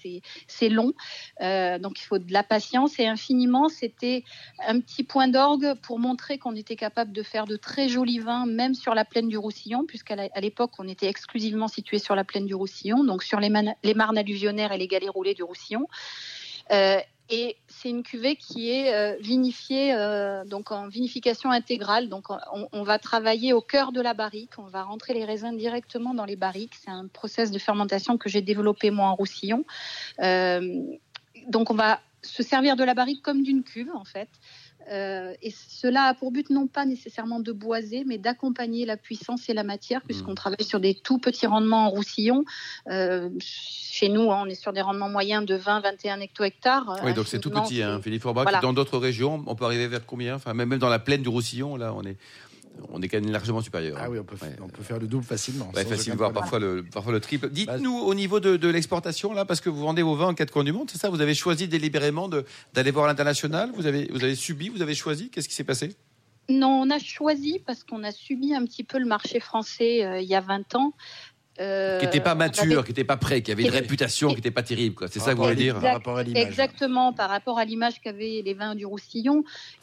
c'est 0.46 0.68
long. 0.68 0.92
Euh, 1.40 1.78
donc 1.78 2.00
il 2.00 2.04
faut 2.04 2.18
de 2.18 2.32
la 2.32 2.42
patience 2.42 2.98
et 2.98 3.06
infiniment. 3.06 3.68
C'était 3.68 4.24
un 4.66 4.80
petit 4.80 5.04
point 5.04 5.28
d'orgue 5.28 5.74
pour 5.82 5.98
montrer 5.98 6.38
qu'on 6.38 6.54
était 6.54 6.76
capable 6.76 7.12
de 7.12 7.22
faire 7.22 7.46
de 7.46 7.56
très 7.56 7.88
jolis 7.88 8.18
vins, 8.18 8.46
même 8.46 8.74
sur 8.74 8.94
la 8.94 9.04
plaine 9.04 9.28
du 9.28 9.38
Roussillon, 9.38 9.86
puisqu'à 9.86 10.16
l'époque 10.40 10.72
on 10.78 10.86
était 10.86 11.08
exclusivement 11.08 11.68
situé 11.68 11.98
sur 11.98 12.14
la 12.14 12.24
plaine 12.24 12.46
du 12.46 12.54
Roussillon, 12.54 13.04
donc 13.04 13.22
sur 13.22 13.40
les, 13.40 13.48
marnes 13.48 14.18
alluvionnaires 14.18 14.72
et 14.72 14.78
les 14.78 14.86
galets 14.86 15.10
roulés 15.10 15.34
du 15.34 15.42
Roussillon. 15.42 15.86
Et 17.30 17.56
c'est 17.68 17.90
une 17.90 18.02
cuvée 18.02 18.36
qui 18.36 18.70
est 18.70 18.94
euh, 18.94 19.16
vinifiée 19.20 19.94
euh, 19.94 20.44
donc 20.44 20.72
en 20.72 20.88
vinification 20.88 21.50
intégrale. 21.50 22.08
Donc 22.08 22.30
on, 22.30 22.68
on 22.72 22.82
va 22.82 22.98
travailler 22.98 23.52
au 23.52 23.60
cœur 23.60 23.92
de 23.92 24.00
la 24.00 24.14
barrique. 24.14 24.52
On 24.58 24.66
va 24.66 24.82
rentrer 24.82 25.12
les 25.12 25.24
raisins 25.24 25.56
directement 25.56 26.14
dans 26.14 26.24
les 26.24 26.36
barriques. 26.36 26.74
C'est 26.74 26.90
un 26.90 27.06
process 27.06 27.50
de 27.50 27.58
fermentation 27.58 28.16
que 28.16 28.30
j'ai 28.30 28.40
développé 28.40 28.90
moi 28.90 29.08
en 29.08 29.14
Roussillon. 29.14 29.64
Euh, 30.20 30.82
donc 31.48 31.70
on 31.70 31.74
va 31.74 32.00
se 32.22 32.42
servir 32.42 32.76
de 32.76 32.84
la 32.84 32.94
barrique 32.94 33.22
comme 33.22 33.42
d'une 33.42 33.62
cuve 33.62 33.90
en 33.94 34.04
fait. 34.04 34.28
Euh, 34.90 35.34
et 35.42 35.50
cela 35.50 36.04
a 36.04 36.14
pour 36.14 36.32
but 36.32 36.48
non 36.50 36.66
pas 36.66 36.86
nécessairement 36.86 37.40
de 37.40 37.52
boiser, 37.52 38.04
mais 38.06 38.18
d'accompagner 38.18 38.86
la 38.86 38.96
puissance 38.96 39.48
et 39.48 39.54
la 39.54 39.64
matière, 39.64 40.02
puisqu'on 40.02 40.34
travaille 40.34 40.64
sur 40.64 40.80
des 40.80 40.94
tout 40.94 41.18
petits 41.18 41.46
rendements 41.46 41.86
en 41.86 41.90
roussillon. 41.90 42.44
Euh, 42.88 43.28
chez 43.40 44.08
nous, 44.08 44.30
hein, 44.30 44.42
on 44.44 44.46
est 44.46 44.54
sur 44.54 44.72
des 44.72 44.80
rendements 44.80 45.08
moyens 45.08 45.44
de 45.44 45.56
20-21 45.56 46.20
hecto-hectares. 46.20 47.00
Oui, 47.04 47.12
donc 47.14 47.26
c'est 47.26 47.40
tout 47.40 47.50
petit, 47.50 47.82
hein, 47.82 48.00
Philippe 48.02 48.22
Forbach. 48.22 48.44
Voilà. 48.44 48.60
Dans 48.60 48.72
d'autres 48.72 48.98
régions, 48.98 49.42
on 49.46 49.54
peut 49.54 49.64
arriver 49.64 49.88
vers 49.88 50.06
combien? 50.06 50.36
Enfin, 50.36 50.54
même 50.54 50.76
dans 50.78 50.88
la 50.88 50.98
plaine 50.98 51.22
du 51.22 51.28
Roussillon, 51.28 51.76
là, 51.76 51.92
on 51.94 52.02
est, 52.02 52.16
on 52.90 53.00
est 53.02 53.08
quand 53.08 53.20
même 53.20 53.30
largement 53.30 53.60
supérieur. 53.60 53.98
Ah 54.00 54.08
oui, 54.10 54.18
on 54.18 54.24
peut, 54.24 54.36
Ouais. 54.42 54.56
on 54.62 54.68
peut 54.68 54.82
faire 54.82 54.98
le 54.98 55.06
double 55.06 55.24
facilement. 55.24 55.70
Ouais, 55.74 55.84
facile, 55.84 56.14
voire 56.14 56.32
parfois 56.32 56.58
le, 56.58 56.82
parfois 56.84 57.12
le 57.12 57.20
triple. 57.20 57.48
Dites-nous 57.50 57.92
au 57.96 58.14
niveau 58.14 58.40
de, 58.40 58.56
de 58.56 58.68
l'exportation, 58.68 59.32
là, 59.32 59.44
parce 59.44 59.60
que 59.60 59.68
vous 59.68 59.80
vendez 59.80 60.02
vos 60.02 60.14
vins 60.14 60.28
en 60.28 60.34
quatre 60.34 60.50
coins 60.52 60.64
du 60.64 60.72
monde, 60.72 60.90
c'est 60.90 60.98
ça? 60.98 61.10
Vous 61.10 61.20
avez 61.20 61.34
choisi 61.34 61.68
délibérément 61.68 62.28
d'aller 62.74 62.90
voir 62.90 63.06
l'international? 63.06 63.70
Vous 63.74 63.86
avez, 63.86 64.08
vous 64.12 64.22
avez 64.24 64.34
subi, 64.34 64.68
vous 64.68 64.82
avez 64.82 64.94
choisi? 64.94 65.30
Qu'est-ce 65.30 65.48
qui 65.48 65.54
s'est 65.54 65.64
passé? 65.64 65.94
Non, 66.50 66.80
on 66.82 66.90
a 66.90 66.98
choisi 66.98 67.60
parce 67.66 67.84
qu'on 67.84 68.02
a 68.04 68.10
subi 68.12 68.54
un 68.54 68.64
petit 68.64 68.84
peu 68.84 68.98
le 68.98 69.04
marché 69.06 69.38
français 69.38 70.04
euh, 70.04 70.20
il 70.20 70.28
y 70.28 70.34
a 70.34 70.40
20 70.40 70.74
ans. 70.76 70.94
Euh, 71.60 71.98
Qui 71.98 72.04
n'était 72.06 72.20
pas 72.20 72.34
on 72.34 72.38
mature, 72.38 72.62
avait- 72.62 72.82
qui 72.82 72.90
n'était 72.90 73.04
pas 73.04 73.16
prêt, 73.16 73.42
qui 73.42 73.50
avait 73.50 73.64
une 73.64 73.70
réputation 73.70 74.28
qui 74.28 74.36
n'était 74.36 74.50
pas 74.52 74.62
terrible. 74.62 75.06
C'est 75.10 75.18
ça 75.18 75.32
que 75.32 75.36
vous 75.38 75.42
voulez 75.42 75.56
dire 75.56 75.80
Par 75.80 75.94
rapport 75.94 76.16
à 76.16 76.22
l'image. 76.22 76.42
Exactement, 76.44 77.12
par 77.12 77.28
rapport 77.30 77.58
à 77.58 77.64
l'image 77.64 78.00
qu'avaient 78.00 78.42
les 78.44 78.54
vins 78.54 78.74
du 78.74 78.86
Roussillon. 78.86 79.42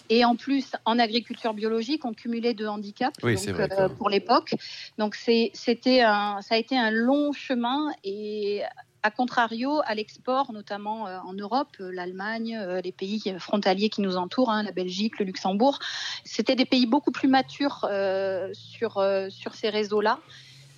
Et 0.09 0.23
en 0.23 0.35
plus, 0.35 0.71
en 0.85 0.99
agriculture 0.99 1.53
biologique, 1.53 2.05
on 2.05 2.13
cumulait 2.13 2.53
deux 2.53 2.67
handicaps 2.67 3.17
Oui, 3.23 3.33
donc, 3.35 3.43
c'est 3.43 3.51
vrai, 3.51 3.67
euh, 3.77 3.89
pour 3.89 4.09
l'époque. 4.09 4.55
Donc 4.97 5.15
c'était 5.15 6.01
un, 6.01 6.39
ça 6.41 6.55
a 6.55 6.57
été 6.57 6.77
un 6.77 6.91
long 6.91 7.33
chemin 7.33 7.91
et 8.03 8.61
à 9.03 9.11
contrario, 9.11 9.81
à 9.85 9.93
l'export, 9.93 10.51
notamment 10.51 11.07
euh, 11.07 11.19
en 11.27 11.33
Europe, 11.33 11.67
euh, 11.79 11.91
l'Allemagne, 11.91 12.57
euh, 12.59 12.81
les 12.81 12.91
pays 12.91 13.21
frontaliers 13.37 13.89
qui 13.89 14.01
nous 14.01 14.17
entourent, 14.17 14.49
hein, 14.49 14.63
la 14.63 14.71
Belgique, 14.71 15.19
le 15.19 15.25
Luxembourg, 15.25 15.77
c'était 16.23 16.55
des 16.55 16.65
pays 16.65 16.87
beaucoup 16.87 17.11
plus 17.11 17.27
matures 17.27 17.85
euh, 17.87 18.49
sur, 18.53 18.97
euh, 18.97 19.29
sur 19.29 19.53
ces 19.53 19.69
réseaux-là. 19.69 20.19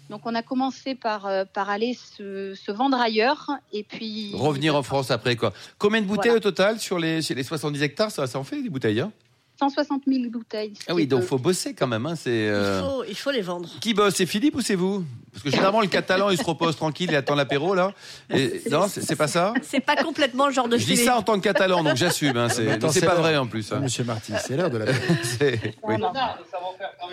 Donc 0.10 0.22
on 0.26 0.34
a 0.36 0.42
commencé 0.42 0.96
par, 0.96 1.26
euh, 1.26 1.44
par 1.46 1.70
aller 1.70 1.94
se, 1.94 2.56
se 2.56 2.72
vendre 2.72 2.98
ailleurs 3.00 3.50
et 3.74 3.84
puis 3.84 4.32
Revenir 4.34 4.76
en 4.76 4.84
France 4.84 5.12
après, 5.12 5.36
quoi. 5.36 5.52
Combien 5.78 6.02
de 6.02 6.06
bouteilles 6.08 6.32
Voilà. 6.32 6.38
au 6.38 6.40
total 6.52 6.80
sur 6.80 6.98
les, 6.98 7.22
sur 7.22 7.36
les 7.36 7.44
70 7.44 7.82
hectares? 7.84 8.12
Ça, 8.12 8.26
ça 8.28 8.40
en 8.40 8.44
fait 8.44 8.62
des 8.62 8.70
bouteilles, 8.70 9.02
hein? 9.02 9.12
160 9.60 10.04
000 10.08 10.30
bouteilles. 10.30 10.74
Ah 10.88 10.94
oui, 10.94 11.08
donc 11.08 11.22
peu. 11.22 11.26
faut 11.28 11.38
bosser 11.38 11.74
quand 11.74 11.88
même, 11.88 12.06
hein. 12.06 12.16
C'est. 12.16 12.30
euh, 12.50 12.82
Il, 12.82 12.86
faut, 12.90 13.04
il 13.10 13.16
faut 13.18 13.32
les 13.32 13.42
vendre. 13.42 13.70
Qui 13.82 13.94
bosse 13.94 14.16
C'est 14.16 14.26
Philippe 14.26 14.56
ou 14.56 14.62
c'est 14.62 14.76
vous? 14.76 15.04
Parce 15.34 15.44
que 15.44 15.52
généralement, 15.52 15.82
le 15.82 15.88
catalan, 15.88 16.32
il 16.32 16.38
se 16.38 16.44
repose 16.44 16.76
tranquille, 16.76 17.10
il 17.12 17.16
attend 17.16 17.36
l'apéro, 17.36 17.76
là. 17.76 17.92
Et- 18.34 18.62
non, 18.72 18.88
c'est 18.88 19.16
pas 19.16 19.28
ça? 19.28 19.54
C'est 19.62 19.80
pas 19.80 19.96
complètement 19.96 20.48
le 20.48 20.54
genre 20.54 20.68
de 20.68 20.78
Je 20.78 20.86
dis 20.86 20.94
Philippe. 20.94 21.06
ça 21.06 21.18
en 21.18 21.22
tant 21.22 21.36
que 21.36 21.44
catalan, 21.44 21.84
donc 21.84 21.96
j'assume. 21.96 22.38
Hein, 22.38 22.48
c'est 22.50 23.06
pas 23.06 23.16
vrai 23.16 23.38
en 23.38 23.46
plus. 23.48 23.72
hein. 23.72 23.80
Monsieur 23.82 24.04
Marty, 24.04 24.34
c'est 24.46 24.58
l'heure 24.58 24.70
de 24.72 24.80
la 24.80 24.86
C'est- 25.24 25.60
oui. 25.84 25.96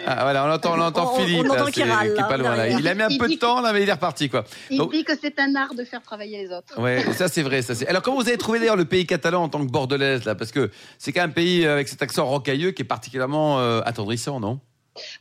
Ah, 0.06 0.22
voilà, 0.22 0.44
on 0.46 0.50
entend, 0.52 0.74
on 0.76 0.80
entend 0.80 1.12
On- 1.12 1.16
on 1.20 1.24
Philippe, 1.24 1.50
entend 1.50 1.64
là, 1.64 1.70
qu'il 1.70 1.84
c'est- 1.84 1.92
râle, 1.92 2.06
qui 2.08 2.12
est 2.12 2.16
là, 2.16 2.24
pas 2.24 2.36
loin, 2.36 2.56
là. 2.56 2.68
Il 2.68 2.86
a 2.88 2.94
mis 2.94 3.02
un 3.02 3.08
Il 3.08 3.18
peu 3.18 3.28
de 3.28 3.34
temps, 3.34 3.60
là, 3.60 3.72
mais 3.72 3.82
il 3.82 3.88
est 3.88 3.92
reparti, 3.92 4.28
quoi. 4.28 4.44
Il 4.70 4.86
dit 4.88 5.04
que 5.04 5.12
c'est 5.20 5.38
un 5.38 5.54
art 5.54 5.74
de 5.74 5.84
faire 5.84 6.02
travailler 6.02 6.42
les 6.46 6.52
autres. 6.54 6.78
Ouais, 6.80 7.04
ça 7.16 7.28
c'est 7.28 7.42
vrai, 7.42 7.62
ça 7.62 7.74
c'est. 7.74 7.86
Alors 7.88 8.02
comment 8.02 8.16
vous 8.20 8.28
avez 8.28 8.38
trouvé 8.38 8.58
d'ailleurs 8.58 8.76
le 8.76 8.84
pays 8.84 9.06
catalan 9.06 9.44
en 9.44 9.48
tant 9.48 9.64
que 9.64 9.70
bordelaise 9.70 10.24
là? 10.24 10.34
Parce 10.34 10.50
que 10.52 10.70
c'est 10.98 11.12
quand 11.12 11.20
même 11.22 11.30
un 11.30 11.32
pays 11.32 11.66
avec 11.66 11.88
cet 11.88 12.02
accent 12.02 12.26
rocailleux 12.34 12.72
qui 12.72 12.82
est 12.82 12.86
particulièrement 12.86 13.58
euh, 13.58 13.80
attendrissant, 13.84 14.40
non? 14.40 14.60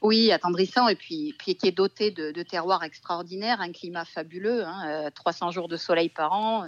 Oui, 0.01 0.31
attendrissant 0.31 0.87
et 0.87 0.95
puis, 0.95 1.35
qui 1.39 1.67
est 1.67 1.71
doté 1.71 2.11
de, 2.11 2.31
de 2.31 2.43
terroirs 2.43 2.83
extraordinaires, 2.83 3.59
un 3.59 3.71
climat 3.71 4.05
fabuleux, 4.05 4.63
hein, 4.63 5.07
euh, 5.07 5.09
300 5.09 5.51
jours 5.51 5.67
de 5.67 5.77
soleil 5.77 6.09
par 6.09 6.33
an, 6.33 6.67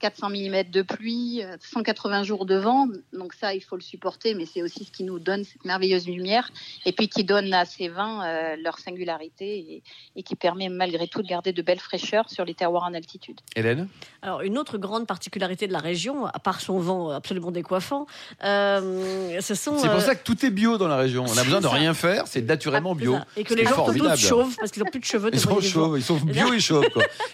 400 0.00 0.30
mm 0.30 0.70
de 0.70 0.82
pluie, 0.82 1.42
euh, 1.42 1.56
180 1.60 2.22
jours 2.24 2.46
de 2.46 2.56
vent. 2.56 2.86
Donc 3.12 3.34
ça, 3.34 3.54
il 3.54 3.60
faut 3.62 3.76
le 3.76 3.82
supporter, 3.82 4.34
mais 4.34 4.46
c'est 4.46 4.62
aussi 4.62 4.84
ce 4.84 4.90
qui 4.90 5.04
nous 5.04 5.18
donne 5.18 5.44
cette 5.44 5.64
merveilleuse 5.64 6.06
lumière 6.06 6.50
et 6.84 6.92
puis 6.92 7.08
qui 7.08 7.24
donne 7.24 7.52
à 7.52 7.64
ces 7.64 7.88
vins 7.88 8.24
euh, 8.24 8.56
leur 8.62 8.78
singularité 8.78 9.58
et, 9.58 9.82
et 10.16 10.22
qui 10.22 10.36
permet 10.36 10.68
malgré 10.68 11.08
tout 11.08 11.22
de 11.22 11.28
garder 11.28 11.52
de 11.52 11.62
belles 11.62 11.80
fraîcheurs 11.80 12.28
sur 12.30 12.44
les 12.44 12.54
terroirs 12.54 12.84
en 12.84 12.94
altitude. 12.94 13.40
Hélène? 13.54 13.88
Alors, 14.22 14.42
une 14.42 14.58
autre 14.58 14.78
grande 14.78 15.06
particularité 15.06 15.66
de 15.66 15.72
la 15.72 15.78
région, 15.78 16.26
à 16.26 16.38
part 16.38 16.60
son 16.60 16.78
vent 16.78 17.10
absolument 17.10 17.50
décoiffant, 17.50 18.06
euh, 18.44 19.40
ce 19.40 19.54
sont. 19.54 19.78
C'est 19.78 19.88
pour 19.88 19.98
euh, 19.98 20.00
ça 20.00 20.14
que 20.14 20.24
tout 20.24 20.44
est 20.44 20.50
bio 20.50 20.78
dans 20.78 20.88
la 20.88 20.96
région. 20.96 21.24
On 21.28 21.38
a 21.38 21.44
besoin 21.44 21.60
de 21.60 21.66
ça. 21.66 21.72
rien 21.72 21.94
faire, 21.94 22.26
c'est 22.26 22.42
naturellement 22.42 22.94
bio. 22.94 23.14
ça. 23.14 23.26
Et 23.36 23.44
que 23.44 23.54
les 23.54 23.64
gens 23.64 23.86
sont 23.86 24.16
chauves 24.16 24.56
parce 24.56 24.70
qu'ils 24.70 24.82
n'ont 24.82 24.90
plus 24.90 25.00
de 25.00 25.04
cheveux. 25.04 25.30
Ils 25.32 25.40
sont 25.40 25.60
chauves, 25.60 25.98
ils 25.98 26.04
sont 26.04 26.16
bio 26.16 26.52
et 26.52 26.60
chauves. 26.60 26.86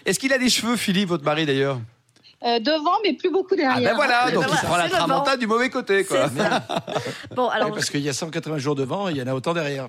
Est-ce 0.05 0.19
qu'il 0.19 0.33
a 0.33 0.37
des 0.37 0.49
cheveux, 0.49 0.75
Philippe, 0.75 1.09
votre 1.09 1.23
mari 1.23 1.45
d'ailleurs? 1.45 1.79
Euh, 2.45 2.59
devant, 2.59 2.97
mais 3.03 3.13
plus 3.13 3.29
beaucoup 3.31 3.53
Ah 3.53 3.55
derrière. 3.55 3.91
ben 3.91 3.95
voilà, 3.95 4.29
donc 4.31 4.43
ben 4.45 4.51
il 4.61 4.67
prend 4.67 4.77
la 4.77 4.89
tramontane 4.89 5.39
du 5.39 5.47
mauvais 5.47 5.69
côté, 5.69 6.03
quoi. 6.03 6.29
Bon, 7.35 7.47
alors, 7.49 7.69
Ouais, 7.69 7.73
parce 7.73 7.89
qu'il 7.89 8.01
y 8.01 8.09
a 8.09 8.13
180 8.13 8.57
jours 8.57 8.75
devant, 8.75 9.07
il 9.07 9.17
y 9.17 9.21
en 9.21 9.27
a 9.27 9.33
autant 9.33 9.53
derrière. 9.53 9.87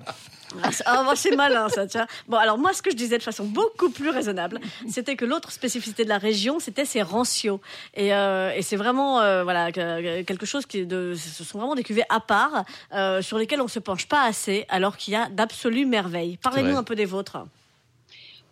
Ah, 0.63 0.71
c'est- 0.71 0.83
ah, 0.85 1.03
bah, 1.05 1.13
c'est 1.15 1.35
malin 1.35 1.67
ça, 1.67 1.85
tiens. 1.85 2.07
Bon, 2.29 2.37
alors 2.37 2.57
moi, 2.57 2.71
ce 2.73 2.81
que 2.81 2.89
je 2.91 2.95
disais 2.95 3.17
de 3.17 3.23
façon 3.23 3.43
beaucoup 3.43 3.89
plus 3.89 4.09
raisonnable, 4.09 4.61
c'était 4.89 5.17
que 5.17 5.25
l'autre 5.25 5.51
spécificité 5.51 6.05
de 6.05 6.09
la 6.09 6.17
région, 6.17 6.59
c'était 6.59 6.85
ses 6.85 7.01
rancios. 7.01 7.59
Et, 7.93 8.13
euh, 8.13 8.53
et 8.55 8.61
c'est 8.61 8.77
vraiment, 8.77 9.19
euh, 9.19 9.43
voilà, 9.43 9.73
que- 9.73 10.21
quelque 10.21 10.45
chose 10.45 10.65
qui 10.65 10.79
est 10.79 10.85
de, 10.85 11.13
ce 11.15 11.43
sont 11.43 11.57
vraiment 11.59 11.75
des 11.75 11.83
cuvées 11.83 12.05
à 12.09 12.21
part, 12.21 12.63
euh, 12.93 13.21
sur 13.21 13.37
lesquelles 13.37 13.61
on 13.61 13.67
se 13.67 13.79
penche 13.79 14.07
pas 14.07 14.23
assez, 14.23 14.65
alors 14.69 14.95
qu'il 14.95 15.13
y 15.13 15.17
a 15.17 15.27
d'absolues 15.29 15.85
merveilles. 15.85 16.37
Parlez-nous 16.41 16.77
un 16.77 16.83
peu 16.83 16.95
des 16.95 17.05
vôtres. 17.05 17.37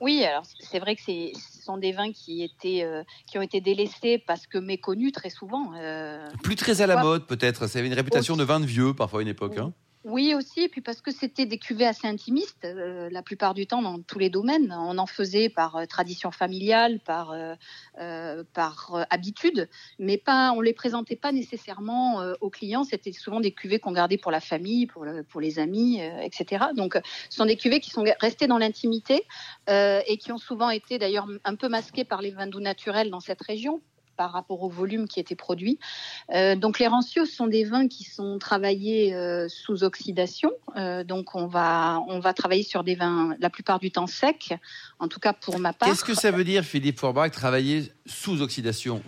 Oui, 0.04 0.24
alors 0.26 0.44
c'est 0.60 0.80
vrai 0.80 0.96
que 0.98 1.02
c'est- 1.02 1.32
ce 1.36 1.64
sont 1.64 1.78
des 1.78 1.94
vins 1.94 2.12
qui 2.12 2.44
étaient 2.44 2.84
euh, 2.84 3.04
qui 3.26 3.38
ont 3.38 3.42
été 3.42 3.62
délaissés 3.62 4.18
parce 4.18 4.46
que 4.48 4.58
méconnus 4.58 5.14
très 5.14 5.30
souvent. 5.30 5.72
euh, 5.78 6.28
Plus 6.44 6.58
très 6.58 6.82
à 6.82 6.88
la 6.88 6.96
mode, 7.02 7.26
peut-être. 7.26 7.68
Ça 7.68 7.80
avait 7.80 7.88
une 7.88 7.94
réputation 7.94 8.36
de 8.36 8.44
vin 8.44 8.60
de 8.60 8.66
vieux, 8.66 8.94
parfois, 8.94 9.20
à 9.20 9.22
une 9.22 9.30
époque. 9.30 9.58
hein. 9.58 9.72
Oui 10.06 10.34
aussi, 10.36 10.60
et 10.64 10.68
puis 10.68 10.82
parce 10.82 11.00
que 11.00 11.12
c'était 11.12 11.46
des 11.46 11.58
cuvées 11.58 11.86
assez 11.86 12.08
intimistes, 12.08 12.66
euh, 12.66 13.10
la 13.10 13.22
plupart 13.22 13.54
du 13.54 13.68
temps 13.68 13.82
dans 13.82 14.02
tous 14.02 14.20
les 14.20 14.30
domaines. 14.30 14.76
On 14.78 14.98
en 14.98 15.06
faisait 15.06 15.48
par 15.48 15.78
euh, 15.78 15.86
tradition 15.86 16.30
familiale, 16.30 17.00
par, 17.00 17.32
euh, 17.32 18.44
par 18.54 19.06
habitude, 19.10 19.70
mais 20.00 20.18
pas, 20.18 20.52
on 20.52 20.60
les 20.60 20.74
présentait 20.74 21.16
pas 21.16 21.32
nécessairement 21.32 22.22
aux 22.42 22.50
clients. 22.50 22.84
C'était 22.84 23.14
souvent 23.14 23.40
des 23.40 23.54
cuvées 23.54 23.80
qu'on 23.80 23.94
gardait 23.94 24.18
pour 24.18 24.32
la 24.32 24.42
famille, 24.42 24.88
pour, 24.88 25.06
le- 25.06 25.24
pour 25.24 25.40
les 25.40 25.58
amis, 25.58 26.02
etc. 26.22 26.66
Donc, 26.76 27.00
ce 27.30 27.38
sont 27.38 27.46
des 27.46 27.56
cuvées 27.56 27.80
qui 27.80 27.90
sont 27.90 28.04
restées 28.20 28.48
dans 28.48 28.58
l'intimité 28.58 29.24
et 29.70 30.18
qui 30.20 30.32
ont 30.32 30.38
souvent 30.38 30.70
été 30.70 30.98
d'ailleurs 31.00 31.28
un 31.46 31.56
peu 31.56 31.70
masquées 31.70 32.04
par 32.04 32.22
les 32.22 32.32
vins 32.32 32.48
doux 32.48 32.60
naturels 32.60 33.10
dans 33.10 33.20
cette 33.22 33.42
région 33.42 33.82
par 34.16 34.32
rapport 34.32 34.62
au 34.64 34.70
volume 34.70 35.08
qui 35.08 35.20
était 35.20 35.36
produit. 35.36 35.80
Euh, 36.34 36.56
donc 36.56 36.80
les 36.80 36.88
rancios 36.88 37.26
sont 37.26 37.48
des 37.48 37.64
vins 37.64 37.88
qui 37.88 38.04
sont 38.04 38.40
travaillés 38.40 39.14
euh, 39.14 39.48
sous 39.50 39.84
oxydation. 39.84 40.52
Euh, 40.76 41.04
donc 41.04 41.36
on 41.36 41.48
va 41.48 42.02
on 42.08 42.20
va 42.20 42.34
travailler 42.34 42.64
sur 42.64 42.84
des 42.84 42.96
vins 42.96 43.36
la 43.40 43.50
plupart 43.50 43.80
du 43.80 43.92
temps 43.92 44.08
secs, 44.08 44.54
en 45.00 45.08
tout 45.08 45.20
cas 45.20 45.34
pour 45.34 45.60
ma 45.60 45.74
part. 45.74 45.90
Qu'est-ce 45.90 46.04
que 46.04 46.16
ça 46.16 46.32
veut 46.32 46.44
dire, 46.44 46.64
Philippe 46.64 47.00
Forbach, 47.00 47.32
travailler 47.32 47.92
sous 48.06 48.42
oxydation 48.42 49.02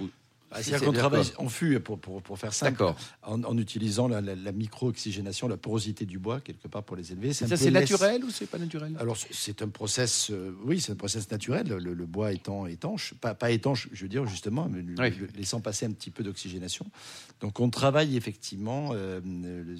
Ah, 0.51 0.57
Si, 0.61 0.69
C'est-à-dire 0.69 0.87
qu'on 0.87 0.93
c'est 0.93 0.99
travaille 0.99 1.25
d'accord. 1.25 1.43
en 1.45 1.49
fût, 1.49 1.79
pour, 1.79 1.99
pour, 1.99 2.21
pour 2.21 2.37
faire 2.39 2.53
simple, 2.53 2.83
en, 3.23 3.43
en 3.43 3.57
utilisant 3.57 4.07
la, 4.07 4.21
la- 4.21 4.35
la 4.35 4.51
micro-oxygénation, 4.51 5.47
la 5.47 5.57
porosité 5.57 6.05
du 6.05 6.19
bois, 6.19 6.39
quelque 6.39 6.67
part, 6.67 6.83
pour 6.83 6.95
les 6.95 7.11
élever. 7.11 7.33
Ça, 7.33 7.45
un 7.45 7.49
peu 7.49 7.55
c'est 7.57 7.71
naturel 7.71 8.23
ou 8.23 8.29
c'est 8.29 8.45
pas 8.45 8.57
naturel? 8.59 8.95
Alors, 8.99 9.17
c'est- 9.17 9.33
c'est 9.33 9.61
un 9.63 9.69
process, 9.69 10.29
euh, 10.31 10.51
oui, 10.63 10.79
c'est 10.79 10.91
un 10.91 10.95
process 10.95 11.29
naturel, 11.31 11.67
le, 11.67 11.93
le 11.93 12.05
bois 12.05 12.31
étant 12.31 12.67
étanche, 12.67 13.13
pas, 13.19 13.33
pas 13.33 13.51
étanche, 13.51 13.89
je 13.91 14.03
veux 14.03 14.07
dire, 14.09 14.25
justement, 14.27 14.69
mais 14.71 14.81
le- 14.81 14.95
Oui. 15.01 15.09
le- 15.19 15.27
laissant 15.35 15.59
passer 15.61 15.85
un 15.87 15.91
petit 15.91 16.11
peu 16.11 16.23
d'oxygénation. 16.23 16.85
Donc, 17.41 17.59
on 17.59 17.69
travaille 17.69 18.15
effectivement 18.15 18.91
euh, 18.93 19.19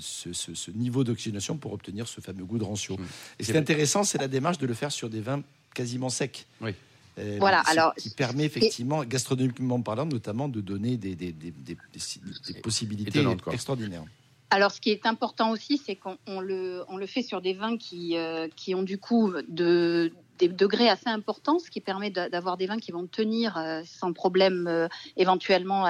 ce, 0.02 0.34
ce- 0.34 0.56
ce 0.56 0.72
niveau 0.72 1.04
d'oxygénation 1.04 1.58
pour 1.58 1.74
obtenir 1.74 2.08
ce 2.08 2.22
fameux 2.22 2.44
goût 2.44 2.58
de 2.58 2.64
rancio. 2.64 2.98
Mmh. 2.98 3.04
Et 3.40 3.44
C'est 3.44 3.52
c'est 3.54 3.58
intéressant, 3.60 4.04
c'est 4.04 4.18
la 4.18 4.28
démarche 4.28 4.58
de 4.58 4.66
le 4.68 4.74
faire 4.74 4.92
sur 4.92 5.10
des 5.10 5.22
vins 5.22 5.42
quasiment 5.74 6.10
secs. 6.10 6.48
Oui. 6.62 6.72
Euh, 7.18 7.38
Voilà, 7.40 7.64
ce 7.66 7.72
alors, 7.72 7.94
qui 7.96 8.10
permet 8.10 8.44
effectivement, 8.46 9.04
gastronomiquement 9.04 9.82
parlant, 9.82 10.06
notamment 10.06 10.50
de 10.50 10.62
donner 10.62 10.98
des, 10.98 11.16
des- 11.16 11.32
des- 11.32 11.52
des- 11.52 11.76
des- 11.76 12.54
des 12.54 12.60
possibilités 12.62 13.24
extraordinaires. 13.52 14.04
Alors, 14.50 14.72
ce 14.72 14.80
qui 14.82 14.92
est 14.92 15.06
important 15.06 15.52
aussi, 15.52 15.78
c'est 15.84 15.96
qu'on 15.96 16.18
on 16.28 16.40
le, 16.40 16.84
on 16.88 16.98
le 16.98 17.06
fait 17.08 17.24
sur 17.24 17.42
des 17.42 17.54
vins 17.54 17.78
qui, 17.78 18.16
euh, 18.18 18.48
qui 18.56 18.76
ont 18.76 18.84
du 18.84 18.98
coup 18.98 19.34
de, 19.48 20.12
des 20.38 20.50
degrés 20.50 20.90
assez 20.90 21.08
importants, 21.10 21.58
ce 21.60 21.70
qui 21.72 21.82
permet 21.82 22.10
d'a- 22.12 22.30
d'avoir 22.30 22.58
des 22.58 22.68
vins 22.68 22.78
qui 22.78 22.92
vont 22.92 23.08
tenir 23.08 23.58
euh, 23.58 23.82
sans 23.86 24.14
problème 24.14 24.68
euh, 24.68 24.88
éventuellement 25.18 25.86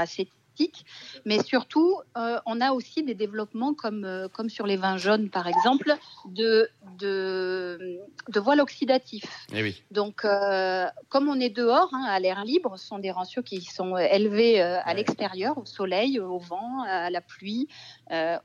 Mais 1.26 1.42
surtout, 1.44 1.98
euh, 2.18 2.38
on 2.46 2.62
a 2.62 2.72
aussi 2.72 3.04
des 3.04 3.16
développements 3.16 3.74
comme, 3.74 4.06
euh, 4.06 4.28
comme 4.28 4.50
sur 4.50 4.66
les 4.68 4.78
vins 4.78 4.98
jaunes, 4.98 5.30
par 5.30 5.48
exemple, 5.48 5.94
de, 6.26 6.70
de, 7.00 8.00
de 8.30 8.40
voile 8.40 8.62
oxydatif. 8.62 9.24
Eh 9.54 9.62
oui. 9.62 9.84
Donc, 9.92 10.26
euh, 10.26 10.86
comme 11.10 11.30
on 11.30 11.40
est 11.40 11.50
dehors, 11.50 11.90
hein, 11.94 12.06
à 12.08 12.20
l'air 12.20 12.44
libre, 12.46 12.78
ce 12.78 12.86
sont 12.88 13.00
des 13.00 13.12
rancios 13.12 13.44
qui 13.44 13.62
sont 13.62 13.98
élevés 13.98 14.62
à 14.62 14.84
Ouais. 14.88 14.96
l'extérieur, 14.96 15.58
au 15.58 15.66
soleil, 15.66 16.20
au 16.20 16.38
vent, 16.38 16.84
à 16.88 17.10
la 17.10 17.22
pluie. 17.22 17.68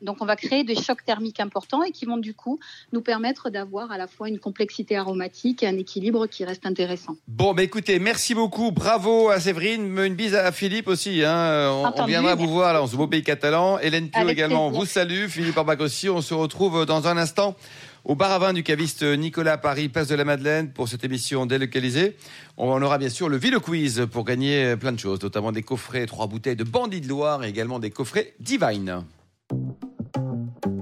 Donc, 0.03 0.19
on 0.21 0.27
va 0.27 0.37
créer 0.37 0.65
des 0.65 0.75
chocs 0.77 1.05
thermiques 1.05 1.41
importants 1.41 1.83
et 1.83 1.91
qui 1.93 2.07
vont 2.07 2.17
du 2.17 2.35
coup 2.35 2.59
nous 2.93 3.03
permettre 3.03 3.51
d'avoir 3.51 3.93
à 3.93 3.99
la 3.99 4.07
fois 4.07 4.29
une 4.29 4.39
complexité 4.39 4.97
aromatique 4.97 5.63
et 5.63 5.67
un 5.67 5.77
équilibre 5.79 6.27
qui 6.27 6.45
reste 6.45 6.67
intéressant. 6.67 7.17
Bon, 7.29 7.53
bah 7.55 7.63
écoutez, 7.63 7.99
merci 7.99 8.35
beaucoup. 8.35 8.71
Bravo 8.73 9.29
à 9.29 9.39
Séverine. 9.41 9.99
Une 9.99 10.15
bise 10.15 10.35
à 10.35 10.51
Philippe 10.53 10.89
aussi. 10.89 11.25
Hein. 11.25 11.71
On, 11.73 12.00
on 12.03 12.07
viendra 12.07 12.35
vous 12.35 12.49
voir 12.49 12.73
là, 12.73 12.81
dans 12.81 12.87
ce 12.87 12.97
beau 12.97 13.07
pays 13.07 13.23
catalan. 13.23 13.79
Hélène 13.79 14.09
Pio 14.11 14.21
Avec 14.21 14.37
également 14.39 14.69
plaisir. 14.69 14.81
vous 14.81 14.87
salue. 14.87 15.27
Philippe 15.29 15.57
Orbach 15.57 15.81
aussi. 15.81 16.09
On 16.09 16.21
se 16.23 16.35
retrouve 16.35 16.87
dans 16.87 17.07
un 17.07 17.17
instant 17.17 17.57
au 18.05 18.15
bar 18.15 18.33
à 18.33 18.39
vin 18.39 18.53
du 18.53 18.63
caviste 18.63 19.03
Nicolas 19.03 19.53
à 19.53 19.59
Paris, 19.59 19.89
place 19.89 20.09
de 20.09 20.15
la 20.15 20.25
Madeleine, 20.25 20.73
pour 20.73 20.89
cette 20.89 21.05
émission 21.05 21.45
délocalisée. 21.47 22.17
On 22.57 22.81
aura 22.83 22.97
bien 22.99 23.11
sûr 23.11 23.29
le 23.29 23.37
Ville 23.37 23.59
Quiz 23.59 24.07
pour 24.11 24.25
gagner 24.25 24.77
plein 24.77 24.93
de 24.93 24.99
choses, 24.99 25.23
notamment 25.23 25.53
des 25.53 25.63
coffrets, 25.63 26.07
trois 26.07 26.27
bouteilles 26.27 26.57
de 26.57 26.65
Bandit 26.65 27.03
de 27.03 27.09
Loire 27.09 27.45
et 27.45 27.49
également 27.49 27.79
des 27.79 27.91
coffrets 27.91 28.35
Divine. 28.41 29.05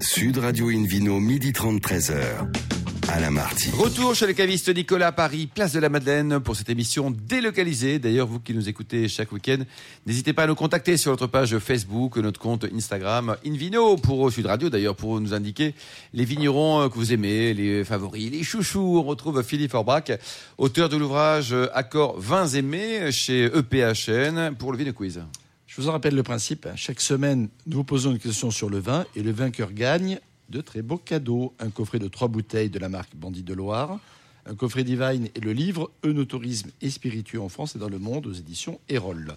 Sud 0.01 0.39
Radio 0.39 0.69
Invino, 0.69 1.19
midi 1.19 1.53
30, 1.53 1.81
13h. 1.81 2.68
Alain 3.11 3.31
Marty. 3.31 3.71
Retour 3.71 4.15
chez 4.15 4.27
le 4.27 4.33
caviste 4.35 4.75
Nicolas 4.75 5.09
à 5.09 5.13
Paris, 5.13 5.49
place 5.53 5.73
de 5.73 5.81
la 5.81 5.89
Madeleine, 5.89 6.41
pour 6.41 6.57
cette 6.57 6.69
émission 6.69 7.11
délocalisée. 7.11 7.99
D'ailleurs, 7.99 8.27
vous 8.27 8.39
qui 8.39 8.53
nous 8.53 8.69
écoutez 8.69 9.09
chaque 9.09 9.33
week-end, 9.33 9.59
n'hésitez 10.07 10.33
pas 10.33 10.43
à 10.43 10.47
nous 10.47 10.55
contacter 10.55 10.97
sur 10.97 11.11
notre 11.11 11.27
page 11.27 11.59
Facebook, 11.59 12.17
notre 12.19 12.39
compte 12.39 12.67
Instagram, 12.73 13.37
Invino 13.47 13.97
pour 13.97 14.31
Sud 14.31 14.47
Radio, 14.47 14.69
d'ailleurs, 14.69 14.95
pour 14.95 15.21
nous 15.21 15.33
indiquer 15.33 15.75
les 16.13 16.25
vignerons 16.25 16.83
euh, 16.83 16.89
que 16.89 16.95
vous 16.95 17.13
aimez, 17.13 17.55
les 17.55 17.85
favoris, 17.85 18.31
les 18.31 18.43
chouchous. 18.43 18.99
On 18.99 19.03
retrouve 19.03 19.43
Philippe 19.43 19.75
Orbach, 19.75 20.11
auteur 20.59 20.89
de 20.89 20.97
l'ouvrage 20.97 21.55
Accords 21.73 22.19
vins 22.21 22.49
aimés 22.49 23.11
chez 23.11 23.45
EPHN 23.45 24.55
pour 24.59 24.73
le 24.73 24.79
Vino 24.79 24.93
Quiz. 24.93 25.23
Je 25.67 25.81
vous 25.81 25.89
en 25.89 25.93
rappelle 25.93 26.15
le 26.15 26.23
principe. 26.23 26.69
Chaque 26.77 27.01
semaine, 27.01 27.49
nous 27.67 27.79
vous 27.79 27.85
posons 27.85 28.11
une 28.11 28.19
question 28.19 28.51
sur 28.51 28.69
le 28.69 28.79
vin 28.79 29.07
et 29.15 29.23
le 29.23 29.33
vainqueur 29.33 29.73
gagne 29.73 30.19
de 30.49 30.61
très 30.61 30.83
beaux 30.83 30.99
cadeaux. 30.99 31.55
Un 31.59 31.71
coffret 31.71 31.99
de 31.99 32.09
trois 32.09 32.29
bouteilles 32.29 32.71
de 32.71 32.79
la 32.79 32.89
marque 32.89 33.15
Bandit 33.15 33.43
de 33.43 33.55
Loire, 33.55 33.99
un 34.47 34.55
coffret 34.55 34.85
Divine 34.85 35.29
et 35.35 35.41
le 35.41 35.53
livre 35.53 35.91
Eunotourisme 36.05 36.71
et 36.81 36.91
spiritueux 36.91 37.41
en 37.41 37.49
France 37.49 37.77
et 37.77 37.79
dans 37.79 37.89
le 37.89 37.99
monde 37.99 38.27
aux 38.27 38.33
éditions 38.33 38.81
Erol. 38.89 39.37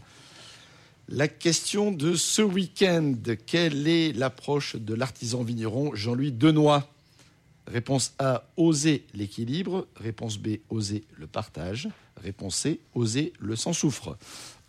La 1.09 1.27
question 1.27 1.91
de 1.91 2.15
ce 2.15 2.41
week-end, 2.41 3.13
quelle 3.45 3.87
est 3.87 4.13
l'approche 4.13 4.75
de 4.75 4.93
l'artisan 4.93 5.43
vigneron 5.43 5.93
Jean-Louis 5.93 6.31
Denoy 6.31 6.87
Réponse 7.67 8.13
A, 8.19 8.43
oser 8.57 9.05
l'équilibre. 9.13 9.87
Réponse 9.95 10.37
B, 10.37 10.57
oser 10.69 11.03
le 11.17 11.27
partage. 11.27 11.89
Réponse 12.17 12.55
C, 12.55 12.79
oser 12.95 13.33
le 13.39 13.55
sans 13.55 13.73
soufre. 13.73 14.17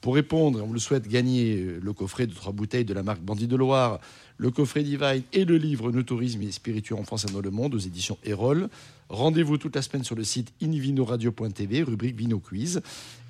Pour 0.03 0.17
répondre, 0.17 0.61
on 0.61 0.67
vous 0.67 0.73
le 0.73 0.81
souhaite 0.81 1.07
gagner 1.07 1.55
euh, 1.55 1.81
le 1.81 1.93
coffret 1.93 2.27
de 2.27 2.35
trois 2.35 2.53
bouteilles 2.53 2.85
de 2.85 2.93
la 2.93 3.05
marque 3.05 3.21
Bandit 3.21 3.47
de 3.47 3.55
Loire, 3.55 4.01
le 4.37 4.51
coffret 4.51 4.83
Divine 4.83 5.23
et 5.33 5.45
le 5.45 5.57
livre 5.57 5.93
No 5.93 6.03
Tourisme 6.03 6.43
et 6.43 6.51
Spiritueux 6.51 6.97
en 6.97 7.05
France 7.05 7.25
et 7.29 7.33
dans 7.33 7.41
le 7.41 7.53
monde 7.53 7.77
aux 7.77 7.79
éditions 7.79 8.19
Erol. 8.25 8.69
Rendez-vous 9.09 9.59
toute 9.59 9.77
la 9.77 9.83
semaine 9.83 10.03
sur 10.03 10.17
le 10.17 10.25
site 10.25 10.53
invinoradio.tv, 10.61 11.85
rubrique 11.85 12.17
Vino 12.17 12.41
Quiz. 12.41 12.83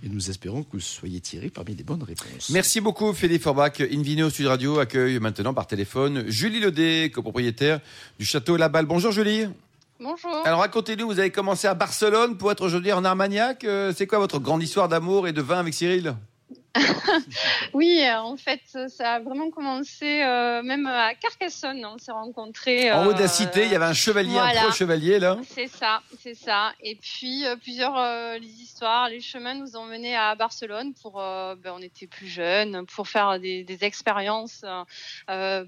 Et 0.02 0.09
nous 0.09 0.31
espérons 0.31 0.62
que 0.62 0.73
vous 0.73 0.81
soyez 0.81 1.21
tirés 1.21 1.50
parmi 1.50 1.75
les 1.75 1.85
bonnes 1.85 2.02
réponses. 2.05 2.49
Merci 2.50 2.81
beaucoup 2.81 3.12
Philippe 3.12 3.43
Forbach. 3.43 3.79
Invino 3.81 4.31
Sud 4.31 4.47
Radio 4.47 4.79
accueille 4.79 5.19
maintenant 5.21 5.52
par 5.52 5.67
téléphone 5.67 6.25
Julie 6.29 6.61
Ledet, 6.61 7.11
copropriétaire 7.11 7.81
du 8.19 8.25
château 8.25 8.57
La 8.57 8.71
Balle. 8.71 8.87
Bonjour 8.87 9.12
Julie. 9.12 9.45
Bonjour. 10.00 10.35
Alors 10.47 10.61
racontez-nous, 10.61 11.07
vous 11.07 11.19
avez 11.19 11.31
commencé 11.31 11.67
à 11.67 11.75
Barcelone 11.75 12.38
pour 12.38 12.50
être 12.50 12.64
aujourd'hui 12.64 12.93
en 12.93 13.05
Armagnac. 13.05 13.62
Euh, 13.64 13.93
C'est 13.95 14.07
quoi 14.07 14.19
votre 14.19 14.38
grande 14.38 14.62
histoire 14.62 14.88
d'amour 14.88 15.29
et 15.29 15.35
de 15.35 15.43
vin 15.43 15.59
avec 15.59 15.75
Cyril? 15.75 16.14
Oui, 17.75 18.02
euh, 18.02 18.19
en 18.19 18.37
fait, 18.37 18.61
ça 18.88 19.14
a 19.14 19.21
vraiment 19.21 19.50
commencé 19.50 20.23
euh, 20.23 20.62
même 20.62 20.87
à 20.87 21.14
Carcassonne. 21.14 21.85
On 21.85 21.99
s'est 21.99 22.12
rencontrés. 22.12 22.91
En 22.93 23.05
euh, 23.05 23.09
haut 23.09 23.12
de 23.12 23.21
la 23.21 23.29
cité, 23.29 23.64
il 23.64 23.73
y 23.73 23.75
avait 23.75 23.85
un 23.85 23.93
chevalier, 23.93 24.38
un 24.38 24.62
pro-chevalier 24.62 25.19
là. 25.19 25.38
C'est 25.49 25.69
ça, 25.69 26.02
c'est 26.21 26.35
ça. 26.35 26.73
Et 26.83 26.97
puis 26.97 27.45
plusieurs 27.62 28.38
les 28.38 28.62
histoires, 28.62 29.09
les 29.09 29.21
chemins 29.21 29.55
nous 29.55 29.76
ont 29.76 29.85
menés 29.85 30.17
à 30.17 30.35
Barcelone 30.35 30.95
pour, 31.00 31.14
ben, 31.14 31.73
on 31.75 31.83
était 31.83 32.07
plus 32.07 32.26
jeunes, 32.26 32.87
pour 32.87 33.09
faire 33.09 33.38
des, 33.38 33.64
des 33.64 33.85
expériences 33.85 34.64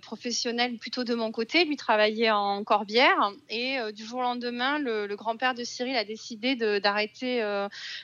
professionnelles 0.03 0.77
plutôt 0.79 1.05
de 1.05 1.15
mon 1.15 1.33
côté. 1.33 1.65
Lui 1.65 1.77
travaillait 1.77 2.31
en 2.31 2.65
Corbière 2.65 3.33
et 3.49 3.79
du 3.93 4.05
jour 4.05 4.21
au 4.21 4.23
lendemain, 4.23 4.79
le, 4.79 5.07
le 5.07 5.17
grand-père 5.17 5.55
de 5.55 5.65
Cyril 5.65 5.97
a 5.97 6.05
décidé 6.05 6.57
d'arrêter 6.81 7.41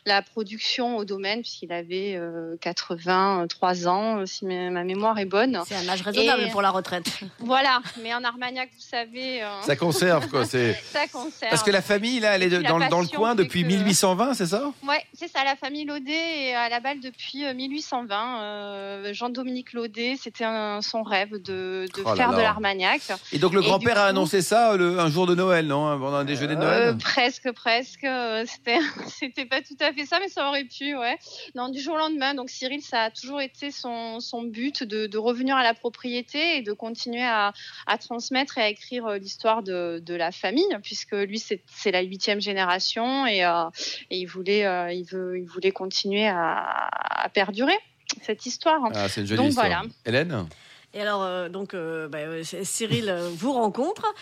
la 0.06 0.22
production 0.22 0.96
au 0.96 1.04
domaine 1.04 1.42
puisqu'il 1.42 1.72
avait 1.72 2.16
euh, 2.16 2.56
80 2.60 2.89
83 2.96 3.88
ans, 3.88 4.26
si 4.26 4.44
ma 4.44 4.84
mémoire 4.84 5.18
est 5.18 5.24
bonne. 5.24 5.60
C'est 5.66 5.76
un 5.76 5.88
âge 5.88 6.02
raisonnable 6.02 6.48
pour 6.50 6.62
la 6.62 6.70
retraite. 6.70 7.06
Voilà, 7.38 7.80
mais 8.02 8.14
en 8.14 8.22
Armagnac, 8.22 8.68
vous 8.72 8.84
savez. 8.90 9.42
Ça 9.62 9.74
conserve, 9.74 10.28
quoi. 10.28 10.44
ça 10.44 11.08
conserve. 11.10 11.50
Parce 11.50 11.62
que 11.62 11.70
la 11.70 11.82
famille, 11.82 12.20
là, 12.20 12.36
elle 12.36 12.42
est 12.42 12.62
dans, 12.62 12.78
dans, 12.78 13.00
le 13.00 13.06
coin 13.06 13.34
depuis 13.34 13.64
1820, 13.64 14.34
c'est 14.34 14.46
ça? 14.46 14.72
Ouais, 14.86 15.04
c'est 15.14 15.28
ça. 15.28 15.42
La 15.44 15.56
famille 15.56 15.84
Laudet 15.84 16.12
est 16.12 16.54
à 16.54 16.68
la 16.68 16.80
balle 16.80 17.00
depuis 17.00 17.42
1820. 17.52 19.12
Jean-Dominique 19.12 19.72
Laudet, 19.72 20.16
c'était 20.20 20.44
son 20.80 21.02
rêve 21.02 21.32
de, 21.32 21.86
de 21.94 22.02
oh 22.04 22.14
faire 22.14 22.32
de 22.32 22.40
l'Armagnac. 22.40 23.00
Et 23.32 23.38
donc 23.38 23.52
le 23.52 23.62
grand-père 23.62 23.98
a 23.98 24.06
annoncé 24.06 24.42
ça 24.42 24.76
le, 24.76 24.98
un 24.98 25.10
jour 25.10 25.26
de 25.26 25.34
Noël, 25.34 25.66
non 25.66 25.98
Pendant 25.98 26.16
un 26.16 26.24
déjeuner 26.24 26.54
de 26.54 26.60
Noël? 26.60 26.96
Presque, 26.98 27.50
presque. 27.52 28.06
C'était, 28.46 28.78
c'était 29.08 29.46
pas 29.46 29.60
tout 29.60 29.76
à 29.80 29.92
fait 29.92 30.06
ça, 30.06 30.18
mais 30.20 30.28
ça 30.28 30.48
aurait 30.48 30.64
pu, 30.64 30.96
ouais. 30.96 31.18
Non, 31.54 31.68
du 31.68 31.80
jour 31.80 31.94
au 31.94 31.98
lendemain. 31.98 32.34
Donc 32.34 32.50
Cyril, 32.50 32.79
ça 32.80 33.02
a 33.04 33.10
toujours 33.10 33.40
été 33.40 33.70
son, 33.70 34.20
son 34.20 34.42
but 34.42 34.82
de, 34.82 35.06
de, 35.06 35.18
revenir 35.18 35.56
à 35.56 35.62
la 35.62 35.74
propriété 35.74 36.56
et 36.56 36.62
de 36.62 36.72
continuer 36.72 37.22
à, 37.22 37.52
à 37.86 37.98
transmettre 37.98 38.58
et 38.58 38.62
à 38.62 38.68
écrire 38.68 39.06
euh, 39.06 39.18
l'histoire 39.18 39.62
de, 39.62 40.02
de, 40.04 40.14
la 40.14 40.32
famille, 40.32 40.68
puisque 40.82 41.12
lui, 41.12 41.38
c'est, 41.38 41.90
la 41.90 42.02
huitième 42.02 42.40
génération 42.40 43.26
et, 43.26 43.44
euh, 43.44 43.64
et 44.10 44.18
il 44.18 44.26
voulait, 44.26 44.66
euh, 44.66 44.92
il 44.92 45.04
veut, 45.04 45.38
il 45.38 45.46
voulait 45.46 45.72
continuer 45.72 46.26
à, 46.26 46.88
à 46.92 47.28
perdurer 47.28 47.78
cette 48.22 48.46
histoire. 48.46 48.80
Ah, 48.94 49.08
c'est 49.08 49.22
une 49.22 49.26
jolie 49.26 49.42
donc, 49.42 49.52
Voilà. 49.52 49.82
Hélène? 50.04 50.46
Et 50.92 51.00
alors, 51.00 51.22
euh, 51.22 51.48
donc, 51.48 51.72
euh, 51.74 52.08
bah, 52.08 52.18
Cyril 52.42 53.14
vous 53.36 53.52
rencontre 53.52 54.12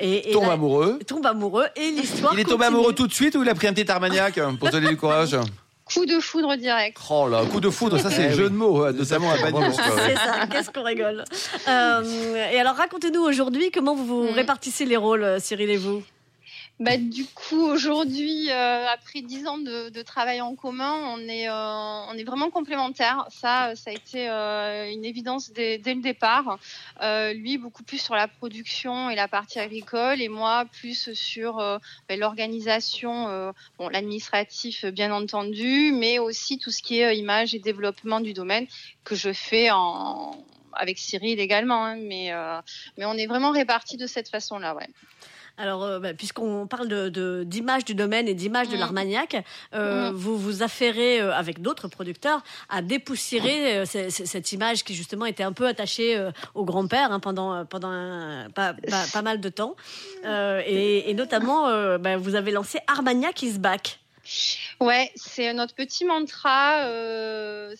et, 0.00 0.30
tombe 0.32 0.50
amoureux. 0.50 0.98
Tombe 1.06 1.24
amoureux 1.24 1.66
et 1.74 1.90
l'histoire. 1.90 2.34
Il 2.34 2.40
est 2.40 2.44
tombé 2.44 2.66
amoureux 2.66 2.92
tout 2.92 3.06
de 3.06 3.14
suite 3.14 3.34
ou 3.34 3.42
il 3.42 3.48
a 3.48 3.54
pris 3.54 3.66
un 3.66 3.72
petit 3.72 3.90
armagnac 3.90 4.38
pour 4.58 4.70
donner 4.70 4.88
du 4.88 4.96
courage? 4.96 5.36
Coup 5.86 6.04
de 6.04 6.18
foudre 6.18 6.56
direct. 6.56 6.98
Oh 7.10 7.28
là, 7.28 7.44
coup 7.44 7.60
de 7.60 7.70
foudre, 7.70 7.98
ça 7.98 8.10
c'est 8.10 8.26
un 8.26 8.30
eh 8.30 8.34
jeu 8.34 8.50
de 8.50 8.54
mots, 8.54 8.90
notamment 8.90 9.30
à 9.30 9.36
Bagnols. 9.38 9.72
C'est 9.72 10.16
ça, 10.16 10.46
qu'est-ce 10.50 10.70
qu'on 10.70 10.82
rigole. 10.82 11.24
et 11.66 12.58
alors 12.58 12.74
racontez-nous 12.74 13.22
aujourd'hui 13.22 13.70
comment 13.70 13.94
vous 13.94 14.04
vous 14.06 14.24
hmm. 14.24 14.34
répartissez 14.34 14.84
les 14.84 14.96
rôles, 14.96 15.40
Cyril 15.40 15.70
et 15.70 15.76
vous? 15.76 16.02
Bah, 16.78 16.98
du 16.98 17.24
coup, 17.24 17.62
aujourd'hui, 17.62 18.50
euh, 18.50 18.86
après 18.88 19.22
dix 19.22 19.46
ans 19.46 19.56
de, 19.56 19.88
de, 19.88 20.02
travail 20.02 20.42
en 20.42 20.54
commun, 20.54 20.92
on 21.14 21.20
est, 21.20 21.48
euh, 21.48 21.52
on 21.54 22.12
est 22.18 22.24
vraiment 22.24 22.50
complémentaires. 22.50 23.26
Ça, 23.30 23.74
ça 23.74 23.90
a 23.90 23.94
été 23.94 24.28
euh, 24.28 24.90
une 24.92 25.06
évidence 25.06 25.50
dès, 25.52 25.78
dès 25.78 25.94
le 25.94 26.02
départ. 26.02 26.58
Euh, 27.00 27.32
lui, 27.32 27.56
beaucoup 27.56 27.82
plus 27.82 27.96
sur 27.96 28.14
la 28.14 28.28
production 28.28 29.08
et 29.08 29.14
la 29.14 29.26
partie 29.26 29.58
agricole, 29.58 30.20
et 30.20 30.28
moi, 30.28 30.66
plus 30.66 31.14
sur 31.14 31.56
bah, 31.56 32.16
l'organisation, 32.16 33.52
bon, 33.78 33.88
l'administratif, 33.88 34.84
bien 34.84 35.14
entendu, 35.14 35.92
mais 35.92 36.18
aussi 36.18 36.58
tout 36.58 36.70
ce 36.70 36.82
qui 36.82 37.00
est 37.00 37.16
image 37.16 37.54
et 37.54 37.58
développement 37.58 38.20
du 38.20 38.34
domaine 38.34 38.66
que 39.02 39.14
je 39.14 39.32
fais 39.32 39.70
en 39.70 40.44
avec 40.78 40.98
Cyril 40.98 41.40
également, 41.40 41.86
hein, 41.86 41.96
mais, 41.96 42.32
mais 42.98 43.06
on 43.06 43.14
est 43.14 43.26
vraiment 43.26 43.50
répartis 43.50 43.96
de 43.96 44.06
cette 44.06 44.28
façon-là, 44.28 44.74
ouais. 44.74 44.88
Alors, 45.58 45.84
euh, 45.84 45.98
bah, 46.00 46.12
puisqu'on 46.12 46.66
parle 46.66 46.88
de, 46.88 47.42
d'image 47.44 47.84
du 47.84 47.94
domaine 47.94 48.28
et 48.28 48.34
d'image 48.34 48.68
de 48.68 48.76
mm. 48.76 48.80
l'Armagnac, 48.80 49.44
euh, 49.74 50.10
mm. 50.10 50.14
vous 50.14 50.36
vous 50.36 50.62
affairez 50.62 51.20
euh, 51.20 51.32
avec 51.32 51.62
d'autres 51.62 51.88
producteurs 51.88 52.42
à 52.68 52.82
dépoussiérer 52.82 53.84
cette 53.86 54.52
image 54.52 54.84
qui 54.84 54.94
justement 54.94 55.24
était 55.24 55.42
un 55.42 55.52
peu 55.52 55.66
attachée 55.66 56.20
au 56.54 56.64
grand-père 56.64 57.12
hein, 57.12 57.20
pendant, 57.20 57.64
pendant 57.64 57.90
pas, 58.54 58.74
mal 59.22 59.40
de 59.40 59.48
temps. 59.48 59.76
Et, 60.24 61.14
notamment, 61.14 61.98
bah, 61.98 62.16
vous 62.16 62.34
avez 62.34 62.50
lancé 62.50 62.78
Armagnac 62.86 63.42
is 63.42 63.58
back. 63.58 64.00
Ouais, 64.80 65.10
c'est 65.14 65.52
notre 65.52 65.74
petit 65.74 66.04
mantra. 66.04 66.84
Euh, 66.84 67.74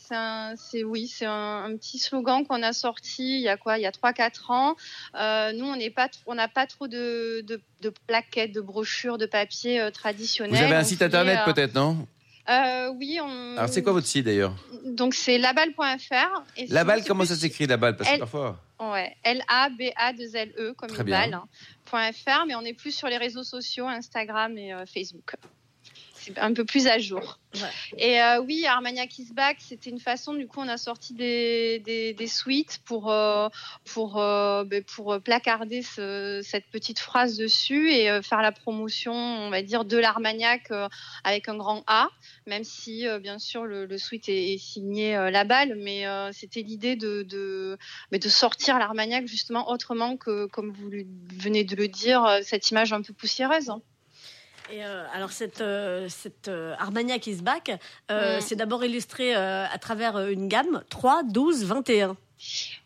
c'est 0.57 0.85
oui, 0.85 1.09
c'est 1.09 1.27
un, 1.27 1.77
petit 1.77 1.99
slogan 1.99 2.47
qu'on 2.47 2.63
a 2.63 2.73
sorti 2.73 3.39
il 3.39 3.43
y 3.43 3.49
a 3.49 3.57
quoi, 3.57 3.79
il 3.79 3.83
y 3.83 3.87
a 3.87 3.93
trois 3.93 4.13
quatre 4.13 4.51
ans. 4.51 4.77
Euh, 5.15 5.53
nous, 5.53 5.67
on 5.67 5.77
n'est 5.77 5.91
pas, 5.91 6.09
on 6.27 6.35
n'a 6.35 6.49
pas 6.49 6.67
trop 6.67 6.89
de, 6.89 7.43
de, 7.47 7.61
de, 7.83 7.93
plaquettes, 8.07 8.53
de 8.53 8.61
brochures, 8.61 9.19
de 9.19 9.27
papier 9.27 9.81
euh, 9.81 9.91
traditionnels. 9.91 10.57
Vous 10.57 10.65
avez 10.65 10.77
un 10.77 10.85
site 10.85 11.03
internet 11.03 11.41
euh, 11.41 11.53
peut-être, 11.53 11.75
non? 11.75 12.07
Euh, 12.49 12.93
oui, 12.97 13.19
on... 13.21 13.57
Alors 13.57 13.69
c'est 13.69 13.83
quoi 13.83 13.93
votre 13.93 14.07
site 14.07 14.25
d'ailleurs? 14.25 14.55
Donc 14.85 15.15
c'est 15.15 15.37
laballe.fr. 15.37 16.45
Laballe, 16.69 17.05
comment 17.05 17.25
ça 17.25 17.35
s'écrit 17.35 17.67
Laballe 17.67 17.97
Parce 17.97 18.11
que 18.11 18.19
parfois. 18.19 18.61
Ouais, 18.79 19.17
L-A-B-A-2-L-E 19.25 20.75
comme 20.75 20.91
une 20.91 21.11
balle. 21.11 21.41
.fr, 21.87 22.47
mais 22.47 22.55
on 22.55 22.63
est 22.63 22.73
plus 22.73 22.93
sur 22.93 23.09
les 23.09 23.17
réseaux 23.17 23.45
sociaux, 23.45 23.87
Instagram 23.89 24.57
et 24.59 24.75
Facebook 24.87 25.35
un 26.37 26.53
peu 26.53 26.65
plus 26.65 26.87
à 26.87 26.99
jour. 26.99 27.39
Et 27.97 28.21
euh, 28.21 28.41
oui, 28.41 28.67
Armagnac 28.67 29.19
is 29.19 29.33
back, 29.33 29.59
c'était 29.61 29.91
une 29.91 30.01
façon, 30.01 30.35
du 30.35 30.47
coup, 30.47 30.61
on 30.61 30.69
a 30.69 30.77
sorti 30.77 31.15
des, 31.15 31.79
des, 31.81 32.13
des 32.13 32.27
suites 32.27 32.81
pour, 32.85 33.11
euh, 33.11 33.49
pour, 33.85 34.21
euh, 34.21 34.65
ben, 34.65 34.83
pour 34.85 35.21
placarder 35.21 35.83
ce, 35.83 36.43
cette 36.45 36.67
petite 36.67 36.99
phrase 36.99 37.37
dessus 37.37 37.91
et 37.91 38.21
faire 38.23 38.43
la 38.43 38.53
promotion, 38.53 39.15
on 39.15 39.51
va 39.51 39.63
dire, 39.63 39.85
de 39.85 39.97
l'Armagnac 39.97 40.71
avec 41.25 41.49
un 41.49 41.57
grand 41.57 41.83
A, 41.87 42.09
même 42.47 42.65
si, 42.65 43.07
bien 43.21 43.39
sûr, 43.39 43.65
le, 43.65 43.87
le 43.87 43.99
suite 43.99 44.29
est, 44.29 44.59
signé 44.59 45.13
la 45.31 45.45
balle, 45.45 45.77
mais 45.77 46.05
c'était 46.33 46.63
l'idée 46.63 46.97
de, 46.97 47.23
de, 47.23 47.79
mais 48.13 48.19
de 48.19 48.29
sortir 48.29 48.79
l'Armagnac 48.79 49.27
justement 49.27 49.71
autrement 49.71 50.17
que, 50.17 50.47
comme 50.47 50.73
vous 50.73 50.91
venez 51.35 51.65
de 51.65 51.77
le 51.77 51.89
dire, 51.89 52.41
cette 52.43 52.71
image 52.71 52.93
un 52.93 53.03
peu 53.03 53.13
poussiéreuse. 53.13 53.71
Hein. 53.71 53.81
Et 54.71 54.85
euh, 54.85 55.05
alors 55.13 55.33
cette, 55.33 55.61
euh, 55.61 56.09
cette 56.09 56.49
euh, 56.49 56.75
Armagnac 56.79 57.27
is 57.27 57.37
back, 57.37 57.71
mm. 58.11 58.41
c'est 58.41 58.57
d'abord 58.57 58.85
illustré 58.85 59.35
à 59.35 59.79
travers 59.79 60.19
une 60.29 60.49
gamme 60.49 60.83
3, 60.91 61.23
12, 61.25 61.65
21. 61.65 62.17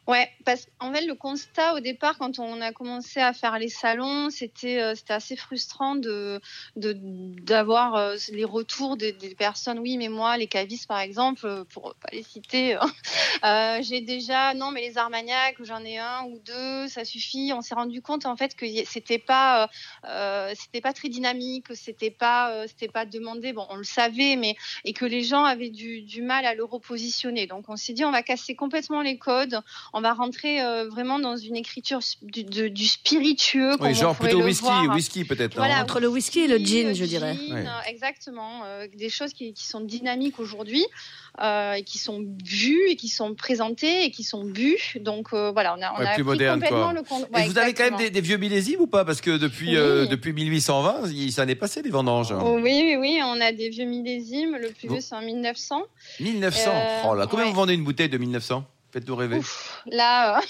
Ouais, 0.07 0.29
parce 0.45 0.67
qu'en 0.79 0.93
fait, 0.93 1.07
le 1.07 1.15
constat 1.15 1.75
au 1.75 1.81
départ, 1.81 2.19
quand 2.19 2.39
on 2.39 2.61
a 2.61 2.73
commencé 2.73 3.21
à 3.21 3.33
faire 3.33 3.59
les 3.59 3.69
salons, 3.69 4.31
c'était 4.31 4.81
euh, 4.81 4.95
c'était 4.95 5.13
assez 5.13 5.37
frustrant 5.37 5.95
de 5.95 6.41
d'avoir 6.75 7.95
euh, 7.95 8.17
les 8.33 8.45
retours 8.45 8.97
des, 8.97 9.13
personnes. 9.39 9.79
Oui, 9.79 9.99
mais 9.99 10.09
moi, 10.09 10.37
les 10.37 10.47
cavistes, 10.47 10.89
par 10.89 11.01
exemple, 11.01 11.47
euh, 11.47 11.65
pour 11.65 11.95
pas 11.95 12.09
les 12.13 12.23
citer, 12.23 12.77
euh, 13.45 13.79
j'ai 13.83 14.01
déjà 14.01 14.55
non, 14.55 14.71
mais 14.73 14.81
les 14.81 14.99
Armagnac, 14.99 15.57
j'en 15.61 15.85
ai 15.85 15.99
un 15.99 16.25
ou 16.25 16.39
deux, 16.45 16.89
ça 16.89 17.05
suffit. 17.05 17.53
On 17.55 17.61
s'est 17.61 17.75
rendu 17.75 18.03
compte 18.03 18.27
en 18.27 18.37
fait 18.37 18.57
que 18.57 18.67
c'était 18.87 19.19
pas 19.19 19.69
c'était 20.55 20.81
pas 20.81 20.93
très 20.93 21.09
dynamique, 21.09 21.67
c'était 21.75 22.11
pas 22.11 22.67
c'était 22.67 22.89
pas 22.89 23.05
demandé. 23.05 23.53
Bon, 23.53 23.67
on 23.69 23.77
le 23.77 23.85
savait, 23.85 24.37
mais 24.37 24.57
et 24.85 24.93
que 24.93 25.05
les 25.05 25.23
gens 25.23 25.45
avaient 25.45 25.71
du, 25.71 26.03
du 26.03 26.23
mal 26.23 26.47
à 26.47 26.55
le 26.55 26.65
repositionner. 26.65 27.47
Donc, 27.47 27.69
on 27.69 27.77
s'est 27.77 27.93
dit, 27.93 28.05
on 28.05 28.11
va 28.11 28.23
casser 28.23 28.55
complètement 28.55 29.03
les 29.03 29.19
codes 29.19 29.61
on 29.93 30.01
va 30.01 30.13
rentrer 30.13 30.63
euh, 30.63 30.89
vraiment 30.89 31.19
dans 31.19 31.37
une 31.37 31.57
écriture 31.57 32.01
du, 32.23 32.71
du 32.71 32.87
spiritueux. 32.87 33.77
Oui, 33.81 33.95
genre 33.95 34.17
plutôt 34.17 34.43
whisky, 34.43 34.89
whisky 34.93 35.25
peut-être. 35.25 35.57
Voilà, 35.57 35.83
entre 35.83 36.01
le 36.01 36.09
whisky 36.09 36.41
et 36.41 36.49
le 36.49 36.59
gin, 36.59 36.95
je 36.95 37.05
dirais. 37.05 37.37
Exactement, 37.87 38.63
euh, 38.65 38.87
des 38.95 39.11
choses 39.11 39.33
qui, 39.33 39.53
qui 39.53 39.67
sont 39.67 39.81
dynamiques 39.81 40.39
aujourd'hui. 40.39 40.85
Euh, 41.41 41.75
et 41.75 41.85
qui 41.85 41.97
sont 41.97 42.27
vues 42.45 42.91
et 42.91 42.97
qui 42.97 43.09
sont 43.09 43.35
présentées 43.35 44.05
et 44.05 44.11
qui 44.11 44.25
sont 44.25 44.45
bues. 44.45 44.77
Donc 45.01 45.29
euh, 45.33 45.53
voilà, 45.53 45.75
on 45.79 45.81
a, 45.81 45.93
on 45.93 46.05
a 46.05 46.15
plus 46.15 46.25
moderne, 46.25 46.61
complètement 46.61 46.93
le 46.93 47.01
ouais, 47.01 47.45
Et 47.45 47.49
vous 47.49 47.57
avez 47.57 47.73
quand 47.73 47.85
même 47.85 47.97
des, 47.97 48.11
des, 48.11 48.21
vieux 48.21 48.37
millésimes 48.37 48.81
ou 48.81 48.87
pas? 48.87 49.05
Parce 49.05 49.21
que 49.21 49.39
depuis, 49.39 49.77
euh, 49.77 50.07
depuis 50.07 50.33
1820, 50.33 51.31
ça 51.31 51.47
n'est 51.47 51.55
passé 51.55 51.83
les 51.83 51.91
vendanges. 51.91 52.33
Oh, 52.33 52.59
oui, 52.61 52.83
oui, 52.85 52.97
oui, 52.99 53.21
on 53.25 53.41
a 53.41 53.53
des 53.53 53.71
vieux 53.71 53.87
millésimes. 53.87 54.57
Le 54.61 54.71
plus 54.71 54.89
vieux, 54.89 55.01
c'est 55.01 55.15
en 55.15 55.23
1900. 55.23 55.83
1900 56.19 56.71
Oh 57.09 57.15
là, 57.15 57.27
combien 57.27 57.47
vous 57.47 57.55
vendez 57.55 57.75
une 57.75 57.85
bouteille 57.85 58.11
de 58.11 58.19
1900 58.19 58.65
Faites-nous 58.93 59.17
rêver. 59.17 59.39
Ouf, 59.39 59.83
là, 59.87 60.39
euh, 60.39 60.41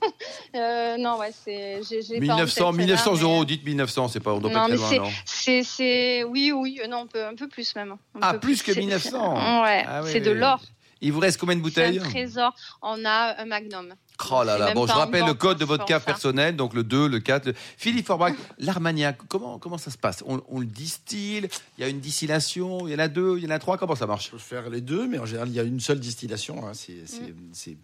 euh, 0.54 0.96
non, 0.98 1.18
ouais, 1.18 1.32
c'est. 1.32 1.80
1900, 2.10 2.72
1900 2.72 3.22
euros, 3.22 3.44
dites 3.44 3.64
1900, 3.64 4.08
c'est 4.08 4.20
pas, 4.20 4.32
on 4.32 4.38
doit 4.38 4.50
non, 4.50 4.68
pas 4.68 4.96
non 4.96 5.10
c'est, 5.24 5.62
c'est, 5.62 6.24
oui, 6.24 6.52
oui, 6.52 6.80
non, 6.88 7.02
un 7.02 7.06
peu, 7.06 7.24
un 7.24 7.34
peu 7.34 7.48
plus 7.48 7.74
même. 7.74 7.96
ah, 8.20 8.34
plus, 8.34 8.62
que 8.62 8.72
1900 8.72 9.34
Ouais, 9.62 9.84
ah 9.86 10.02
c'est 10.04 10.20
de 10.20 10.30
l'or. 10.30 10.60
Il 11.00 11.12
vous 11.12 11.20
reste 11.20 11.38
combien 11.38 11.56
de 11.56 11.60
bouteilles 11.60 11.98
un 11.98 12.02
trésor. 12.02 12.54
On 12.82 13.04
a 13.04 13.40
un 13.40 13.44
magnum. 13.44 13.94
Oh 14.30 14.42
là 14.44 14.58
là, 14.58 14.74
bon, 14.74 14.86
je 14.86 14.92
rappelle 14.92 15.24
le 15.24 15.34
code 15.34 15.58
de 15.58 15.64
votre 15.64 15.84
cave 15.84 16.04
personnel, 16.04 16.56
donc 16.56 16.74
le 16.74 16.82
2, 16.82 17.08
le 17.08 17.20
4. 17.20 17.52
Philippe 17.76 18.06
Forbach, 18.06 18.34
l'Armagnac, 18.58 19.18
comment, 19.28 19.58
comment 19.58 19.78
ça 19.78 19.90
se 19.90 19.98
passe? 19.98 20.24
On, 20.26 20.58
le 20.58 20.66
distille, 20.66 21.48
il 21.76 21.80
y 21.80 21.84
a 21.84 21.88
une 21.88 22.00
distillation, 22.00 22.86
il 22.86 22.92
y 22.92 22.94
en 22.96 22.98
a 22.98 23.08
deux, 23.08 23.38
il 23.38 23.44
y 23.44 23.46
en 23.46 23.50
a 23.50 23.58
trois, 23.58 23.78
comment 23.78 23.94
ça 23.94 24.06
marche? 24.06 24.26
Je 24.26 24.30
peux 24.32 24.38
faire 24.38 24.68
les 24.70 24.80
deux, 24.80 25.06
mais 25.06 25.18
en 25.18 25.26
général, 25.26 25.48
il 25.48 25.54
y 25.54 25.60
a 25.60 25.62
une 25.62 25.80
seule 25.80 26.00
distillation. 26.00 26.66
Hein. 26.66 26.72
Mm. 26.72 27.34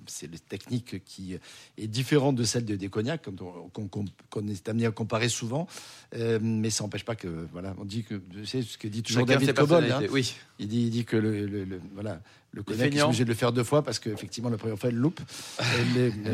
C'est 0.07 0.31
la 0.31 0.39
technique 0.39 1.05
qui 1.05 1.39
est 1.79 1.87
différente 1.87 2.37
de 2.37 2.45
celle 2.45 2.65
de, 2.65 2.77
des 2.77 2.89
cognacs, 2.89 3.27
qu'on 3.73 4.49
est 4.49 4.69
amené 4.69 4.87
à 4.87 4.91
comparer 4.91 5.29
souvent. 5.29 5.67
Euh, 6.17 6.39
mais 6.43 6.71
ça 6.71 6.85
n'empêche 6.85 7.05
pas 7.05 7.17
que, 7.17 7.47
voilà, 7.53 7.75
on 7.79 7.85
dit 7.85 8.05
que, 8.05 8.21
c'est 8.45 8.63
ce 8.63 8.77
que 8.77 8.89
dit 8.89 9.03
toujours 9.03 9.27
David 9.27 9.55
Cobol. 9.55 9.91
Hein. 9.91 10.01
oui. 10.11 10.35
il, 10.59 10.69
dit, 10.69 10.83
il 10.83 10.91
dit 10.91 11.05
que 11.05 11.17
le, 11.17 11.47
le 11.47 11.81
voilà, 11.95 12.21
le 12.55 12.63
cognac 12.63 12.95
est 12.95 13.03
obligé 13.03 13.25
de 13.25 13.29
le 13.29 13.35
faire 13.35 13.53
deux 13.53 13.65
fois 13.65 13.83
parce 13.83 13.99
qu'effectivement, 13.99 14.49
la 14.49 14.57
première 14.57 14.79
fois, 14.79 14.91
il 14.91 14.97
loupe, 14.97 15.21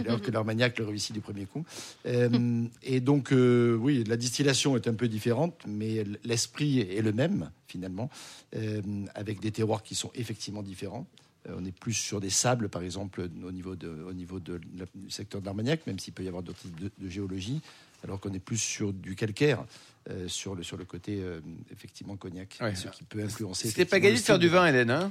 alors 0.07 0.21
que 0.21 0.31
l'Armagnac 0.31 0.79
le 0.79 0.85
réussit 0.87 1.13
du 1.15 1.21
premier 1.21 1.47
coup. 1.47 1.65
Euh, 2.07 2.65
et 2.83 3.01
donc, 3.01 3.33
euh, 3.33 3.75
oui, 3.77 4.05
la 4.05 4.17
distillation 4.17 4.77
est 4.77 4.87
un 4.89 4.95
peu 4.95 5.09
différente, 5.09 5.55
mais 5.67 6.05
l'esprit 6.25 6.81
est 6.81 7.03
le 7.03 7.13
même, 7.13 7.51
finalement, 7.69 8.11
euh, 8.57 8.81
avec 9.15 9.41
des 9.41 9.51
terroirs 9.51 9.83
qui 9.83 9.95
sont 9.95 10.11
effectivement 10.15 10.63
différents. 10.63 11.07
On 11.49 11.65
est 11.65 11.73
plus 11.73 11.95
sur 11.95 12.21
des 12.21 12.29
sables, 12.31 12.69
par 12.69 12.83
exemple, 12.83 13.27
au 13.47 13.51
niveau, 13.51 13.75
de, 13.75 13.89
au 13.89 14.13
niveau 14.13 14.41
de, 14.41 14.61
la- 14.79 14.85
du 14.95 15.11
secteur 15.11 15.41
d'Armagnac, 15.41 15.87
même 15.87 15.99
s'il 15.99 16.13
peut 16.13 16.23
y 16.23 16.29
avoir 16.29 16.43
d'autres 16.43 16.59
types 16.61 16.79
de, 16.79 16.91
de 16.99 17.09
géologie, 17.09 17.61
alors 18.05 18.21
qu'on 18.21 18.33
est 18.35 18.39
plus 18.39 18.59
sur 18.59 18.93
du 18.93 19.15
calcaire, 19.17 19.65
euh, 20.11 20.29
sur, 20.29 20.55
le, 20.55 20.63
sur 20.63 20.77
le 20.77 20.85
côté, 20.85 21.19
euh, 21.21 21.41
effectivement, 21.73 22.17
cognac, 22.17 22.59
Ouais. 22.61 22.75
ce 22.75 22.89
qui 22.89 23.05
peut 23.05 23.23
influencer. 23.23 23.69
C'était 23.69 23.87
pas 23.87 24.01
gagné 24.01 24.17
de 24.17 24.21
faire 24.21 24.39
du 24.39 24.49
vin, 24.49 24.67
Hélène. 24.67 24.91
Hein? 24.91 25.11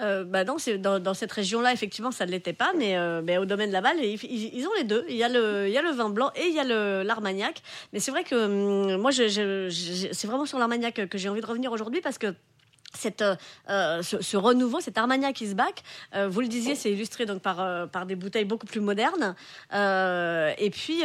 Euh, 0.00 0.24
bah 0.24 0.44
non, 0.44 0.56
dans, 0.78 0.98
dans 0.98 1.14
cette 1.14 1.32
région-là, 1.32 1.72
effectivement, 1.72 2.10
ça 2.10 2.26
ne 2.26 2.30
l'était 2.30 2.52
pas, 2.52 2.72
mais, 2.76 2.96
euh, 2.96 3.20
mais 3.22 3.38
au 3.38 3.44
domaine 3.44 3.70
Laval, 3.70 3.96
ils, 3.98 4.14
ils- 4.24 4.50
ils 4.54 4.66
ont 4.66 4.74
les 4.76 4.84
deux. 4.84 5.04
Il 5.08 5.16
y 5.16 5.22
a 5.24 5.28
le, 5.28 5.66
il 5.68 5.72
y 5.72 5.78
a 5.78 5.82
le 5.82 5.90
vin 5.90 6.10
blanc 6.10 6.30
et 6.36 6.46
il 6.46 6.54
y 6.54 6.60
a 6.60 7.02
l'Armagnac. 7.04 7.62
Mais 7.92 8.00
c'est 8.00 8.10
vrai 8.10 8.24
que 8.24 8.34
hum, 8.34 9.00
moi, 9.00 9.10
c'est 9.12 10.26
vraiment 10.26 10.46
sur 10.46 10.58
l'Armagnac 10.58 11.08
que 11.08 11.18
j'ai 11.18 11.28
envie 11.28 11.40
de 11.40 11.46
revenir 11.46 11.72
aujourd'hui 11.72 12.00
parce 12.00 12.18
que 12.18 12.34
cette, 12.94 13.24
euh, 13.70 14.02
ce, 14.02 14.36
renouveau, 14.36 14.80
cet 14.80 14.98
Armagnac 14.98 15.40
is 15.40 15.54
back, 15.54 15.82
euh, 16.14 16.28
vous 16.28 16.42
le 16.42 16.48
disiez, 16.48 16.74
c'est 16.74 16.92
illustré 16.92 17.24
donc 17.24 17.40
par, 17.40 17.88
par 17.88 18.04
des 18.04 18.16
bouteilles 18.16 18.44
beaucoup 18.44 18.66
plus 18.66 18.80
modernes. 18.80 19.34
Et 19.72 20.70
puis, 20.70 21.02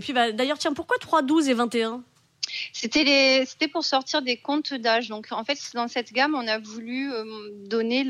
puis 0.00 0.12
bah, 0.12 0.32
d'ailleurs, 0.32 0.58
tiens, 0.58 0.72
pourquoi 0.74 0.96
3, 1.00 1.22
12 1.22 1.48
et 1.48 1.54
21 1.54 2.02
C'était 2.72 3.68
pour 3.72 3.84
sortir 3.84 4.22
des 4.22 4.36
comptes 4.36 4.74
d'âge. 4.74 5.08
Donc 5.08 5.28
en 5.30 5.44
fait, 5.44 5.58
dans 5.74 5.88
cette 5.88 6.12
gamme, 6.12 6.34
on 6.34 6.46
a 6.46 6.58
voulu 6.58 7.12
euh, 7.12 7.24
donner 7.66 8.06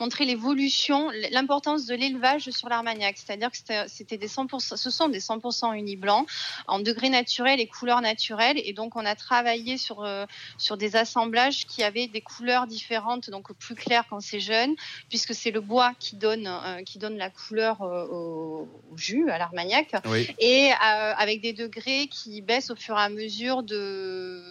montrer 0.00 0.24
l'évolution, 0.24 1.10
l'importance 1.30 1.86
de 1.86 1.94
l'élevage 1.94 2.50
sur 2.50 2.68
l'Armagnac. 2.68 3.16
C'est-à-dire 3.18 3.50
que 3.50 3.56
c'était- 3.88 4.16
des 4.16 4.28
100%, 4.28 4.76
ce 4.76 4.90
sont 4.90 5.08
des 5.08 5.20
100% 5.20 5.72
unis 5.74 5.96
blancs 5.96 6.26
en 6.68 6.78
degrés 6.78 7.10
naturels 7.10 7.60
et 7.60 7.66
couleurs 7.66 8.00
naturelles. 8.00 8.60
Et 8.64 8.72
donc 8.72 8.96
on 8.96 9.04
a 9.04 9.14
travaillé 9.14 9.76
sur 9.78 10.04
euh, 10.04 10.24
sur 10.58 10.76
des 10.76 10.96
assemblages 10.96 11.66
qui 11.66 11.82
avaient 11.82 12.06
des 12.06 12.20
couleurs 12.20 12.66
différentes, 12.66 13.30
donc 13.30 13.52
plus 13.54 13.74
claires 13.74 14.04
quand 14.08 14.20
c'est 14.20 14.40
jeune, 14.40 14.74
puisque 15.08 15.34
c'est 15.34 15.50
le 15.50 15.60
bois 15.60 15.92
qui 15.98 16.16
donne 16.16 16.46
euh, 16.46 16.82
qui 16.82 16.98
donne 16.98 17.16
la 17.18 17.30
couleur 17.30 17.82
euh, 17.82 18.06
au, 18.06 18.68
au 18.92 18.96
jus 18.96 19.28
à 19.30 19.38
l'Armagnac 19.38 19.92
Oui. 20.06 20.28
et 20.38 20.70
avec 20.80 21.40
des 21.40 21.52
degrés 21.52 22.08
qui 22.08 22.40
baissent 22.40 22.70
au 22.70 22.76
fur 22.76 22.96
et 22.96 23.02
à 23.02 23.08
mesure 23.08 23.62
de 23.66 24.42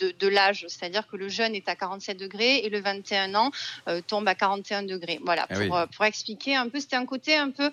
de, 0.00 0.10
de 0.18 0.26
l'âge, 0.28 0.64
c'est-à-dire 0.68 1.06
que 1.06 1.16
le 1.16 1.28
jeune 1.28 1.54
est 1.54 1.68
à 1.68 1.76
47 1.76 2.16
degrés 2.18 2.58
et 2.64 2.68
le 2.68 2.80
21 2.80 3.34
ans 3.36 3.52
euh, 3.88 4.00
tombe 4.04 4.26
à 4.26 4.34
41 4.34 4.82
degrés. 4.82 5.20
Voilà, 5.24 5.46
Ah 5.48 5.54
pour, 5.54 5.60
oui. 5.62 5.70
euh, 5.72 5.86
pour 5.94 6.04
expliquer 6.04 6.56
un 6.56 6.68
peu, 6.68 6.80
c'était 6.80 6.96
un 6.96 7.06
côté 7.06 7.36
un 7.36 7.50
peu 7.50 7.70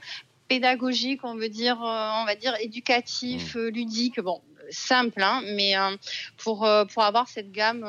pédagogique, 0.48 1.22
on 1.24 1.34
veut 1.36 1.50
dire, 1.50 1.82
euh, 1.84 2.10
on 2.22 2.26
va 2.26 2.36
dire 2.36 2.54
éducatif, 2.60 3.56
Mmh. 3.56 3.58
euh, 3.60 3.70
ludique, 3.72 4.20
bon, 4.20 4.40
simple, 4.70 5.24
hein, 5.24 5.42
mais 5.56 5.74
pour 6.38 6.60
pour 6.94 7.04
avoir 7.04 7.28
cette 7.28 7.52
gamme 7.52 7.84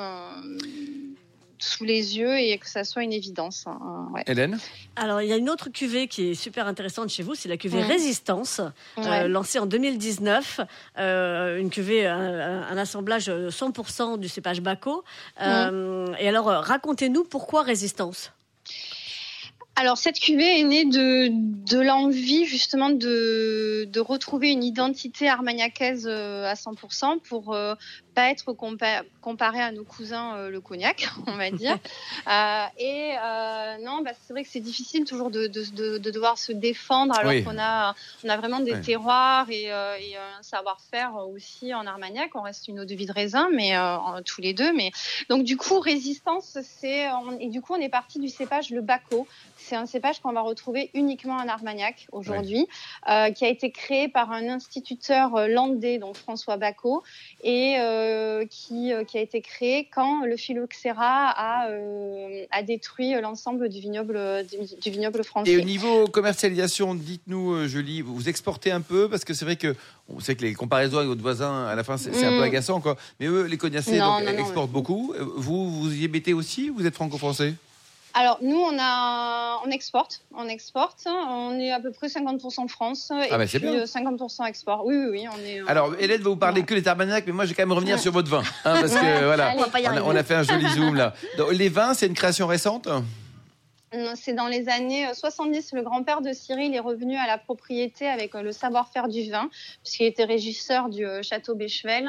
sous 1.63 1.85
les 1.85 2.19
yeux 2.19 2.37
et 2.39 2.59
que 2.59 2.69
ça 2.69 2.83
soit 2.85 3.03
une 3.05 3.13
évidence. 3.13 3.65
hein, 3.67 4.09
ouais. 4.13 4.23
Hélène? 4.27 4.59
Alors, 4.97 5.23
il 5.23 5.29
y 5.29 5.33
a 5.33 5.37
une 5.37 5.49
autre 5.49 5.71
cuvée 5.71 6.09
qui 6.09 6.31
est 6.31 6.35
super 6.35 6.67
intéressante 6.67 7.09
chez 7.09 7.23
vous, 7.23 7.35
c'est 7.35 7.49
la 7.49 7.57
cuvée. 7.57 7.83
Résistance, 7.83 8.61
euh, 8.99 9.29
lancée 9.29 9.59
en 9.59 9.67
2019. 9.67 10.61
Euh, 10.99 11.59
une 11.59 11.71
cuvée, 11.71 12.07
un, 12.07 12.63
un 12.63 12.77
assemblage 12.77 13.29
100% 13.31 14.19
du 14.19 14.29
cépage 14.29 14.61
Baco. 14.61 15.05
Euh, 15.41 16.07
Et 16.19 16.29
alors, 16.29 16.49
euh, 16.51 16.61
racontez-nous 16.61 17.25
pourquoi 17.25 17.63
Résistance? 17.63 18.33
Alors 19.75 19.97
cette 19.97 20.21
cuvée 20.21 20.61
est 20.61 20.65
née 20.65 20.85
de, 20.85 21.29
de 21.33 21.81
l'envie 21.81 22.45
justement 22.45 22.91
de, 22.91 23.89
de 23.91 24.01
retrouver 24.01 24.51
une 24.51 24.63
identité 24.63 25.31
armagnacaise 25.31 26.07
euh, 26.07 26.45
à 26.45 26.53
100% 26.53 27.21
pour 27.21 27.55
euh, 27.55 27.75
pas 28.15 28.31
être 28.31 28.53
compa- 28.53 29.03
comparé 29.21 29.61
à 29.61 29.73
nos 29.73 29.85
cousins 29.85 30.37
euh, 30.37 30.51
le 30.51 30.61
cognac, 30.61 31.09
on 31.27 31.37
va 31.37 31.51
dire. 31.51 31.77
Euh, 32.29 32.65
et 32.79 33.15
euh, 33.21 33.79
non, 33.83 34.01
bah, 34.03 34.13
c'est 34.23 34.33
vrai 34.33 34.45
que 34.45 34.49
c'est 34.49 34.61
difficile 34.61 35.05
toujours 35.05 35.31
de, 35.31 35.49
de, 35.49 35.65
de, 35.73 35.99
de 35.99 36.11
devoir 36.11 36.39
se 36.39 36.53
défendre 36.53 37.15
alors 37.19 37.33
Oui. 37.33 37.43
qu'on 37.43 37.59
a, 37.59 37.95
on 38.23 38.29
a 38.29 38.37
vraiment 38.37 38.61
des 38.61 38.81
terroirs 38.81 39.51
et, 39.51 39.65
et 39.65 40.17
un 40.17 40.43
savoir-faire 40.43 41.17
aussi 41.29 41.75
en 41.75 41.85
Armagnac. 41.87 42.31
On 42.37 42.43
reste 42.43 42.69
une 42.69 42.79
eau 42.81 42.85
de 42.85 42.95
vie 42.95 43.07
de 43.07 43.13
raisin, 43.13 43.49
mais 43.53 43.73
tous 44.25 44.41
les 44.41 44.55
deux. 44.55 44.73
Mais 44.73 44.93
donc 45.29 45.43
du 45.43 45.57
coup, 45.57 45.81
résistance, 45.81 46.59
c'est 46.63 47.09
et 47.41 47.49
du 47.49 47.61
coup 47.61 47.73
on 47.75 47.81
est 47.81 47.89
parti 47.89 48.21
du 48.21 48.29
cépage 48.29 48.71
le 48.71 48.83
Baco. 48.83 49.27
C'est 49.57 49.77
un 49.77 49.87
cépage 49.87 50.21
qu'on 50.21 50.33
va 50.33 50.43
retrouver 50.43 50.91
uniquement 50.95 51.35
en 51.35 51.49
Armagnac 51.49 52.07
aujourd'hui, 52.13 52.67
qui 53.07 53.45
a 53.45 53.49
été 53.49 53.73
créé 53.73 54.07
par 54.09 54.31
un 54.31 54.49
instituteur 54.49 55.49
landais, 55.49 55.99
donc 55.99 56.17
François 56.17 56.57
Bacot, 56.57 57.03
et 57.43 57.77
qui, 58.51 58.93
euh, 58.93 59.05
qui 59.05 59.19
a 59.19 59.21
été 59.21 59.41
créé 59.41 59.89
quand 59.95 60.25
le 60.25 60.37
phylloxéra 60.37 61.29
a, 61.31 61.69
euh, 61.69 62.45
a 62.51 62.63
détruit 62.63 63.13
l'ensemble 63.21 63.69
du 63.69 63.81
vignoble, 63.81 64.19
du, 64.47 64.57
du 64.81 64.91
vignoble 64.91 65.23
français. 65.25 65.51
Et 65.53 65.57
au 65.59 65.61
niveau 65.65 66.07
commercialisation, 66.07 66.95
dites-nous, 66.95 67.53
euh, 67.53 67.67
Julie, 67.69 68.01
vous 68.03 68.29
exportez 68.29 68.71
un 68.71 68.81
peu 68.81 69.09
parce 69.09 69.25
que 69.25 69.35
c'est 69.35 69.45
vrai 69.45 69.57
que 69.57 69.75
on 70.09 70.21
sait 70.21 70.35
que 70.35 70.43
les 70.43 70.55
comparaisons 70.55 70.99
avec 70.99 71.09
votre 71.09 71.23
voisin 71.23 71.67
à 71.67 71.75
la 71.75 71.85
fin 71.85 71.97
c'est 71.97 72.11
un 72.25 72.31
Mm. 72.33 72.39
peu 72.39 72.43
agaçant 72.43 72.81
quoi. 72.81 72.97
Mais 73.21 73.27
eux, 73.27 73.45
les 73.47 73.57
cognacés 73.59 73.99
Non, 73.99 74.19
donc, 74.19 74.27
non, 74.27 74.33
non, 74.33 74.39
exportent 74.39 74.71
beaucoup. 74.71 75.15
Euh, 75.19 75.25
Vous 75.37 75.71
vous 75.71 75.95
y 75.95 76.09
mettez 76.09 76.33
aussi 76.35 76.69
Vous 76.69 76.87
êtes 76.87 76.95
franco-français? 76.95 77.55
Alors 78.15 78.39
nous 78.43 78.59
on 78.61 78.77
a 78.79 79.59
on 79.67 79.71
exporte, 79.71 80.21
on 80.37 80.47
exporte, 80.49 81.07
on 81.07 81.59
est 81.59 81.71
à 81.73 81.81
peu 81.81 81.93
près 81.93 82.09
50% 82.09 82.69
France 82.69 83.11
et 83.11 83.29
Ah 83.31 83.39
bah, 83.39 83.47
puis 83.47 83.59
bien. 83.59 83.73
euh, 83.73 83.85
50% 83.87 84.47
export. 84.47 84.85
Oui 84.85 84.97
oui 84.97 85.07
oui, 85.11 85.25
on 85.33 85.39
est. 85.47 85.61
euh, 85.61 85.65
Alors 85.67 85.93
Hélène 85.99 86.21
va 86.21 86.29
vous 86.29 86.37
parler 86.37 86.61
Ouais. 86.61 86.67
que 86.67 86.75
des 86.75 86.87
Armagnac, 86.89 87.25
mais 87.27 87.33
moi 87.33 87.45
je 87.45 87.51
vais 87.51 87.55
quand 87.55 87.63
même 87.63 87.73
revenir 87.73 87.99
sur 87.99 88.13
votre 88.13 88.29
vin, 88.31 88.43
hein, 88.65 88.81
parce 88.81 88.93
que 88.95 89.25
voilà. 89.25 89.55
On 89.57 89.63
a, 89.63 89.89
arriver. 89.89 90.03
on 90.05 90.15
a 90.17 90.23
fait 90.23 90.35
un 90.35 90.43
joli 90.43 90.69
zoom 90.71 90.95
là. 90.95 91.15
Donc, 91.39 91.53
les 91.53 91.69
vins, 91.71 91.95
c'est 91.95 92.07
une 92.07 92.15
création 92.15 92.47
récente? 92.47 92.87
C'est 94.15 94.33
dans 94.33 94.49
les 94.49 94.71
années 94.71 95.07
euh, 95.07 95.13
70, 95.13 95.73
le 95.75 95.83
grand-père 95.83 96.23
de 96.23 96.33
Cyril 96.33 96.75
est 96.75 96.81
revenu 96.81 97.17
à 97.17 97.27
la 97.27 97.37
propriété 97.37 98.09
avec 98.09 98.35
euh, 98.35 98.41
le 98.41 98.51
savoir-faire 98.53 99.07
du 99.09 99.31
vin, 99.31 99.51
puisqu'il 99.83 100.07
était 100.07 100.25
régisseur 100.25 100.89
du 100.89 101.05
euh, 101.05 101.23
château 101.23 101.55
Béchevel. 101.55 102.09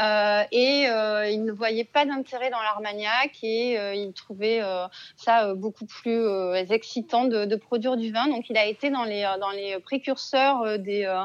Euh, 0.00 0.42
et 0.52 0.88
euh, 0.88 1.28
il 1.28 1.44
ne 1.44 1.52
voyait 1.52 1.84
pas 1.84 2.06
d'intérêt 2.06 2.48
dans 2.48 2.62
l'Armagnac 2.62 3.36
et 3.42 3.78
euh, 3.78 3.94
il 3.94 4.14
trouvait 4.14 4.62
euh, 4.62 4.86
ça 5.16 5.48
euh, 5.48 5.54
beaucoup 5.54 5.84
plus 5.84 6.16
euh, 6.18 6.54
excitant 6.54 7.24
de, 7.24 7.44
de 7.44 7.56
produire 7.56 7.98
du 7.98 8.10
vin. 8.10 8.26
Donc 8.28 8.48
il 8.48 8.56
a 8.56 8.64
été 8.64 8.88
dans 8.88 9.04
les, 9.04 9.24
euh, 9.24 9.38
dans 9.38 9.50
les 9.50 9.78
précurseurs 9.80 10.62
euh, 10.62 10.78
des, 10.78 11.04
euh, 11.04 11.24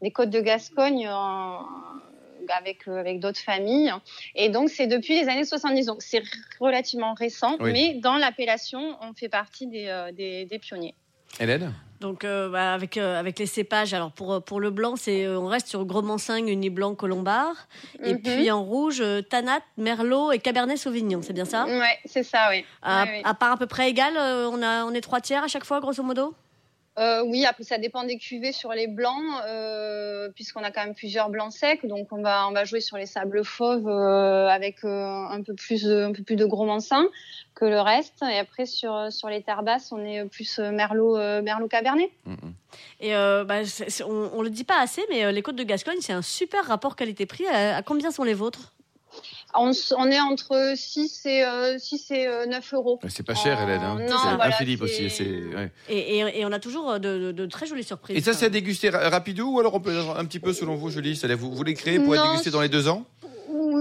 des 0.00 0.12
côtes 0.12 0.30
de 0.30 0.40
Gascogne. 0.40 1.08
euh, 1.08 2.09
avec, 2.50 2.86
euh, 2.88 2.98
avec 2.98 3.20
d'autres 3.20 3.40
familles. 3.40 3.92
Et 4.34 4.48
donc, 4.48 4.68
c'est 4.70 4.86
depuis 4.86 5.20
les 5.20 5.28
années 5.28 5.44
70. 5.44 5.86
Donc, 5.86 6.02
c'est 6.02 6.22
relativement 6.60 7.14
récent, 7.14 7.56
Oui. 7.60 7.72
mais 7.72 7.94
dans 8.00 8.16
l'appellation, 8.16 8.96
on 9.02 9.12
fait 9.14 9.28
partie 9.28 9.66
des, 9.66 9.86
euh, 9.88 10.12
des, 10.12 10.44
des 10.46 10.58
pionniers. 10.58 10.94
Hélène? 11.38 11.72
Donc, 12.00 12.24
euh, 12.24 12.48
bah, 12.48 12.72
avec, 12.72 12.96
euh, 12.96 13.20
avec 13.20 13.38
les 13.38 13.44
cépages, 13.46 13.92
alors 13.92 14.10
pour, 14.10 14.42
pour 14.42 14.58
le 14.58 14.70
blanc, 14.70 14.96
c'est 14.96 15.26
euh, 15.26 15.38
on 15.38 15.46
reste 15.48 15.68
sur 15.68 15.84
Gros 15.84 16.00
Mansingue, 16.00 16.48
Uni 16.48 16.70
Blanc, 16.70 16.94
Colombard. 16.94 17.54
Et 18.02 18.14
Mhm. 18.14 18.20
puis 18.22 18.50
en 18.50 18.64
rouge, 18.64 19.00
euh, 19.02 19.20
Tanat, 19.20 19.60
Merlot 19.76 20.32
et 20.32 20.38
Cabernet 20.38 20.78
Sauvignon, 20.78 21.20
c'est 21.22 21.34
bien 21.34 21.44
ça? 21.44 21.66
Ouais, 21.66 21.98
c'est 22.06 22.22
ça, 22.22 22.48
oui. 22.50 22.64
à, 22.82 23.04
Ouais, 23.04 23.10
ouais. 23.10 23.20
à 23.24 23.34
part 23.34 23.52
à 23.52 23.56
peu 23.58 23.66
près 23.66 23.90
égal, 23.90 24.14
euh, 24.16 24.48
on, 24.50 24.62
a, 24.62 24.84
on 24.86 24.92
est 24.92 25.02
trois 25.02 25.20
tiers 25.20 25.44
à 25.44 25.48
chaque 25.48 25.64
fois, 25.64 25.78
grosso 25.80 26.02
modo? 26.02 26.34
Euh, 26.98 27.22
oui, 27.24 27.46
après 27.46 27.62
ça 27.62 27.78
dépend 27.78 28.02
des 28.04 28.18
cuvées 28.18 28.52
sur 28.52 28.72
les 28.72 28.88
blancs, 28.88 29.22
euh, 29.46 30.28
puisqu'on 30.34 30.62
a 30.64 30.72
quand 30.72 30.84
même 30.84 30.94
plusieurs 30.94 31.30
blancs 31.30 31.52
secs, 31.52 31.86
donc 31.86 32.08
on 32.10 32.20
va 32.20 32.48
on 32.48 32.52
va 32.52 32.64
jouer 32.64 32.80
sur 32.80 32.96
les 32.96 33.06
sables 33.06 33.44
fauves 33.44 33.88
euh, 33.88 34.48
avec 34.48 34.84
euh, 34.84 34.88
un 35.30 35.40
peu 35.42 35.54
plus 35.54 35.84
de, 35.84 36.02
un 36.02 36.12
peu 36.12 36.24
plus 36.24 36.34
de 36.34 36.44
gros 36.44 36.66
mansin 36.66 37.06
que 37.54 37.64
le 37.64 37.80
reste, 37.80 38.22
et 38.22 38.38
après 38.38 38.66
sur 38.66 39.06
sur 39.10 39.28
les 39.28 39.40
terres 39.40 39.62
basses, 39.62 39.92
on 39.92 40.04
est 40.04 40.24
plus 40.24 40.58
merlot 40.58 41.16
euh, 41.16 41.42
merlot 41.42 41.68
cabernet. 41.68 42.10
Mm, 42.26 42.32
mm. 42.32 42.54
Et 43.00 43.14
euh, 43.14 43.44
bah, 43.44 43.60
on, 44.06 44.30
on 44.34 44.42
le 44.42 44.50
dit 44.50 44.64
pas 44.64 44.80
assez, 44.80 45.02
mais 45.10 45.32
les 45.32 45.42
côtes 45.42 45.56
de 45.56 45.62
Gascogne, 45.62 45.98
c'est 46.00 46.12
un 46.12 46.22
super 46.22 46.64
rapport 46.64 46.96
qualité-prix. 46.96 47.46
À, 47.46 47.76
à 47.76 47.82
combien 47.82 48.10
sont 48.10 48.24
les 48.24 48.34
vôtres? 48.34 48.74
On, 49.54 49.70
s- 49.70 49.92
on 49.96 50.06
est 50.10 50.20
entre 50.20 50.74
6 50.76 51.26
et 51.26 51.44
euh, 51.44 51.78
6 51.78 52.10
et 52.12 52.26
euh, 52.26 52.46
9 52.46 52.74
euros. 52.74 53.00
C'est 53.08 53.24
pas 53.26 53.34
cher, 53.34 53.58
Oh, 53.60 53.64
Hélène. 53.64 53.80
Hein. 53.82 53.98
non, 54.08 54.16
C'est 54.22 54.28
un 54.28 54.36
voilà, 54.36 54.52
Philippe 54.52 54.78
c'est- 54.86 55.06
aussi. 55.06 55.10
c'est- 55.10 55.24
ouais. 55.56 55.70
et, 55.88 56.18
et- 56.18 56.40
et 56.40 56.44
on 56.46 56.52
a 56.52 56.58
toujours 56.60 56.90
euh, 56.90 56.98
de, 56.98 57.18
de- 57.18 57.32
de 57.32 57.46
très 57.46 57.66
jolies 57.66 57.82
surprises. 57.84 58.16
Et 58.16 58.20
ça, 58.20 58.32
c'est 58.32 58.46
à 58.46 58.50
déguster 58.50 58.90
ra- 58.90 59.08
rapido 59.08 59.46
ou 59.48 59.60
alors 59.60 59.74
on 59.74 59.80
peut 59.80 59.96
un 60.16 60.24
petit 60.24 60.38
peu 60.38 60.52
selon 60.52 60.76
vous, 60.76 60.90
Julie 60.90 61.20
vous, 61.36 61.52
vous 61.54 61.64
les 61.64 61.74
créez 61.74 61.98
pour 61.98 62.14
être 62.14 62.24
Non, 62.24 62.30
dégusté 62.32 62.50
dans 62.50 62.60
les 62.60 62.68
deux 62.68 62.86
ans? 62.88 63.04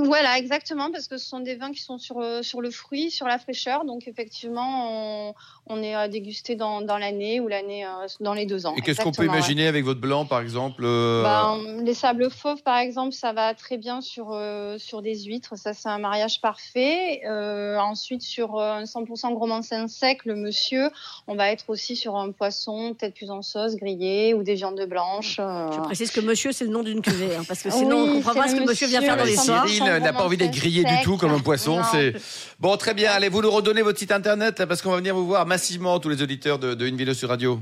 Voilà, 0.06 0.38
exactement, 0.38 0.92
parce 0.92 1.08
que 1.08 1.18
ce 1.18 1.26
sont 1.28 1.40
des 1.40 1.56
vins 1.56 1.72
qui 1.72 1.82
sont 1.82 1.98
sur, 1.98 2.20
euh, 2.20 2.42
sur 2.42 2.62
le 2.62 2.70
fruit, 2.72 3.12
sur 3.12 3.26
la 3.28 3.40
fraîcheur. 3.40 3.86
Donc, 3.86 4.08
effectivement, 4.08 5.30
on, 5.30 5.34
on 5.68 5.84
est 5.84 5.96
à 5.96 6.08
déguster 6.08 6.56
dans, 6.56 6.82
dans 6.82 6.98
l'année 6.98 7.40
ou 7.40 7.48
l'année 7.48 7.86
euh, 7.86 8.08
dans 8.20 8.34
les 8.34 8.46
deux 8.46 8.66
ans. 8.66 8.76
Et 8.78 8.82
qu'est-ce 8.82 9.02
qu'on 9.02 9.12
peut 9.12 9.24
ouais. 9.24 9.28
imaginer 9.28 9.68
avec 9.68 9.84
votre 9.86 10.00
blanc, 10.00 10.26
par 10.26 10.42
exemple 10.42 10.84
euh, 10.86 11.24
Ben, 11.24 11.84
les 11.84 11.94
sables 11.94 12.30
fauves, 12.30 12.62
par 12.64 12.78
exemple, 12.78 13.14
ça 13.14 13.34
va 13.34 13.54
très 13.54 13.78
bien 13.78 14.02
sur, 14.02 14.30
euh, 14.32 14.78
sur 14.78 15.02
des 15.02 15.24
huîtres. 15.24 15.54
Ça, 15.58 15.74
c'est 15.74 15.90
un 15.90 15.98
mariage 16.00 16.42
parfait. 16.42 17.22
Euh, 17.26 17.78
ensuite, 17.78 18.22
sur 18.22 18.58
euh, 18.58 18.74
un 18.74 18.84
100% 18.84 19.34
gros 19.34 19.48
mansin 19.48 19.88
sec, 19.88 20.26
le 20.26 20.36
monsieur, 20.36 20.90
on 21.28 21.36
va 21.36 21.52
être 21.52 21.66
aussi 21.70 21.96
sur 21.96 22.16
un 22.16 22.32
poisson, 22.32 22.94
peut-être 22.98 23.16
plus 23.16 23.32
en 23.32 23.42
sauce, 23.42 23.76
grillé 23.76 24.34
ou 24.34 24.44
des 24.44 24.56
viandes 24.56 24.82
blanches. 24.88 25.38
euh. 25.40 25.72
Je 25.72 25.80
précise 25.82 26.12
que 26.12 26.22
monsieur, 26.22 26.52
c'est 26.52 26.66
le 26.66 26.72
nom 26.72 26.84
d'une 26.84 27.02
cuvée, 27.02 27.36
hein, 27.36 27.44
parce 27.48 27.62
que 27.64 27.70
sinon, 27.70 28.04
Oui, 28.04 28.10
on 28.10 28.14
comprend 28.16 28.34
c'est 28.34 28.40
pas 28.40 28.48
ce 28.50 28.56
que 28.56 28.66
monsieur 28.68 28.88
vient 28.88 29.02
faire 29.02 29.18
dans 29.18 29.24
le 29.24 29.30
l'histoire. 29.30 29.66
N'a 29.80 30.14
pas 30.14 30.24
envie 30.24 30.38
d'être 30.38 30.52
très 30.52 30.60
grillé 30.60 30.84
du 30.84 31.02
tout 31.04 31.18
comme 31.18 31.32
un 31.32 31.40
poisson. 31.40 31.82
C'est 31.92 32.14
bon, 32.60 32.76
très 32.78 32.94
bien. 32.94 33.12
Allez, 33.12 33.30
vous 33.30 33.42
nous 33.42 33.52
redonnez 33.52 33.82
votre 33.82 34.00
site 34.00 34.12
internet 34.12 34.60
là, 34.60 34.68
parce 34.68 34.82
qu'on 34.82 34.92
va 34.92 34.98
venir 34.98 35.16
vous 35.16 35.26
voir 35.28 35.46
massivement 35.46 36.00
tous 36.00 36.10
les 36.10 36.22
auditeurs 36.22 36.60
de, 36.60 36.74
de 36.74 36.86
Une 36.86 36.98
Vidéo 36.98 37.14
sur 37.14 37.30
Radio. 37.30 37.60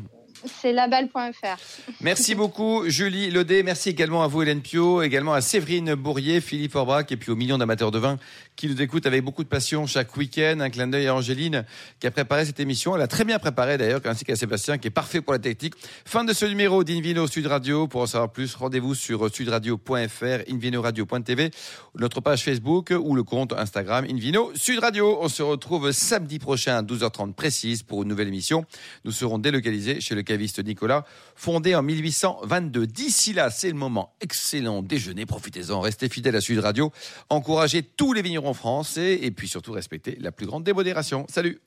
C'est 0.47 0.73
laballe.fr. 0.73 1.57
Merci 2.01 2.35
beaucoup, 2.35 2.83
Julie 2.87 3.29
Laudet. 3.29 3.63
Merci 3.63 3.89
également 3.89 4.23
à 4.23 4.27
vous, 4.27 4.41
Hélène 4.41 4.61
Pio, 4.61 5.01
également 5.01 5.33
à 5.33 5.41
Séverine 5.41 5.95
Bourrier, 5.95 6.41
Philippe 6.41 6.75
Orbrac 6.75 7.11
et 7.11 7.17
puis 7.17 7.31
aux 7.31 7.35
millions 7.35 7.57
d'amateurs 7.57 7.91
de 7.91 7.99
vin 7.99 8.17
qui 8.57 8.67
nous 8.67 8.81
écoutent 8.81 9.05
avec 9.05 9.23
beaucoup 9.23 9.43
de 9.43 9.47
passion 9.47 9.85
chaque 9.85 10.17
week-end. 10.17 10.59
Un 10.59 10.69
clin 10.69 10.87
d'œil 10.87 11.07
à 11.07 11.15
Angéline 11.15 11.63
qui 11.99 12.07
a 12.07 12.11
préparé 12.11 12.45
cette 12.45 12.59
émission. 12.59 12.95
Elle 12.95 13.03
a 13.03 13.07
très 13.07 13.23
bien 13.23 13.39
préparé 13.39 13.77
d'ailleurs, 13.77 14.01
ainsi 14.05 14.25
qu'à 14.25 14.35
Sébastien 14.35 14.77
qui 14.77 14.87
est 14.87 14.91
parfait 14.91 15.21
pour 15.21 15.33
la 15.33 15.39
technique. 15.39 15.75
Fin 16.05 16.23
de 16.23 16.33
ce 16.33 16.45
numéro 16.45 16.83
d'Invino 16.83 17.27
Sud 17.27 17.45
Radio. 17.45 17.87
Pour 17.87 18.01
en 18.01 18.07
savoir 18.07 18.31
plus, 18.31 18.55
rendez-vous 18.55 18.95
sur 18.95 19.33
sudradio.fr, 19.33 20.51
invinoradio.tv, 20.51 21.51
notre 21.95 22.19
page 22.19 22.43
Facebook 22.43 22.91
ou 22.99 23.15
le 23.15 23.23
compte 23.23 23.53
Instagram 23.53 24.05
Invino 24.09 24.51
Sud 24.55 24.79
Radio. 24.79 25.19
On 25.21 25.29
se 25.29 25.43
retrouve 25.43 25.91
samedi 25.91 26.39
prochain 26.39 26.77
à 26.77 26.81
12h30 26.81 27.33
précise 27.33 27.83
pour 27.83 28.01
une 28.01 28.09
nouvelle 28.09 28.27
émission. 28.27 28.65
Nous 29.05 29.11
serons 29.11 29.37
délocalisés 29.37 30.01
chez 30.01 30.15
le 30.15 30.23
Nicolas, 30.63 31.05
fondé 31.35 31.75
en 31.75 31.83
1822. 31.83 32.87
D'ici 32.87 33.33
là, 33.33 33.49
c'est 33.49 33.69
le 33.69 33.75
moment. 33.75 34.15
Excellent 34.21 34.81
déjeuner. 34.81 35.25
Profitez-en. 35.25 35.79
Restez 35.81 36.09
fidèles 36.09 36.35
à 36.35 36.41
Sud 36.41 36.59
Radio. 36.59 36.91
Encouragez 37.29 37.83
tous 37.83 38.13
les 38.13 38.21
vignerons 38.21 38.53
français 38.53 39.19
et 39.21 39.31
puis 39.31 39.47
surtout 39.47 39.71
respectez 39.71 40.17
la 40.19 40.31
plus 40.31 40.45
grande 40.45 40.63
démodération. 40.63 41.25
Salut 41.29 41.59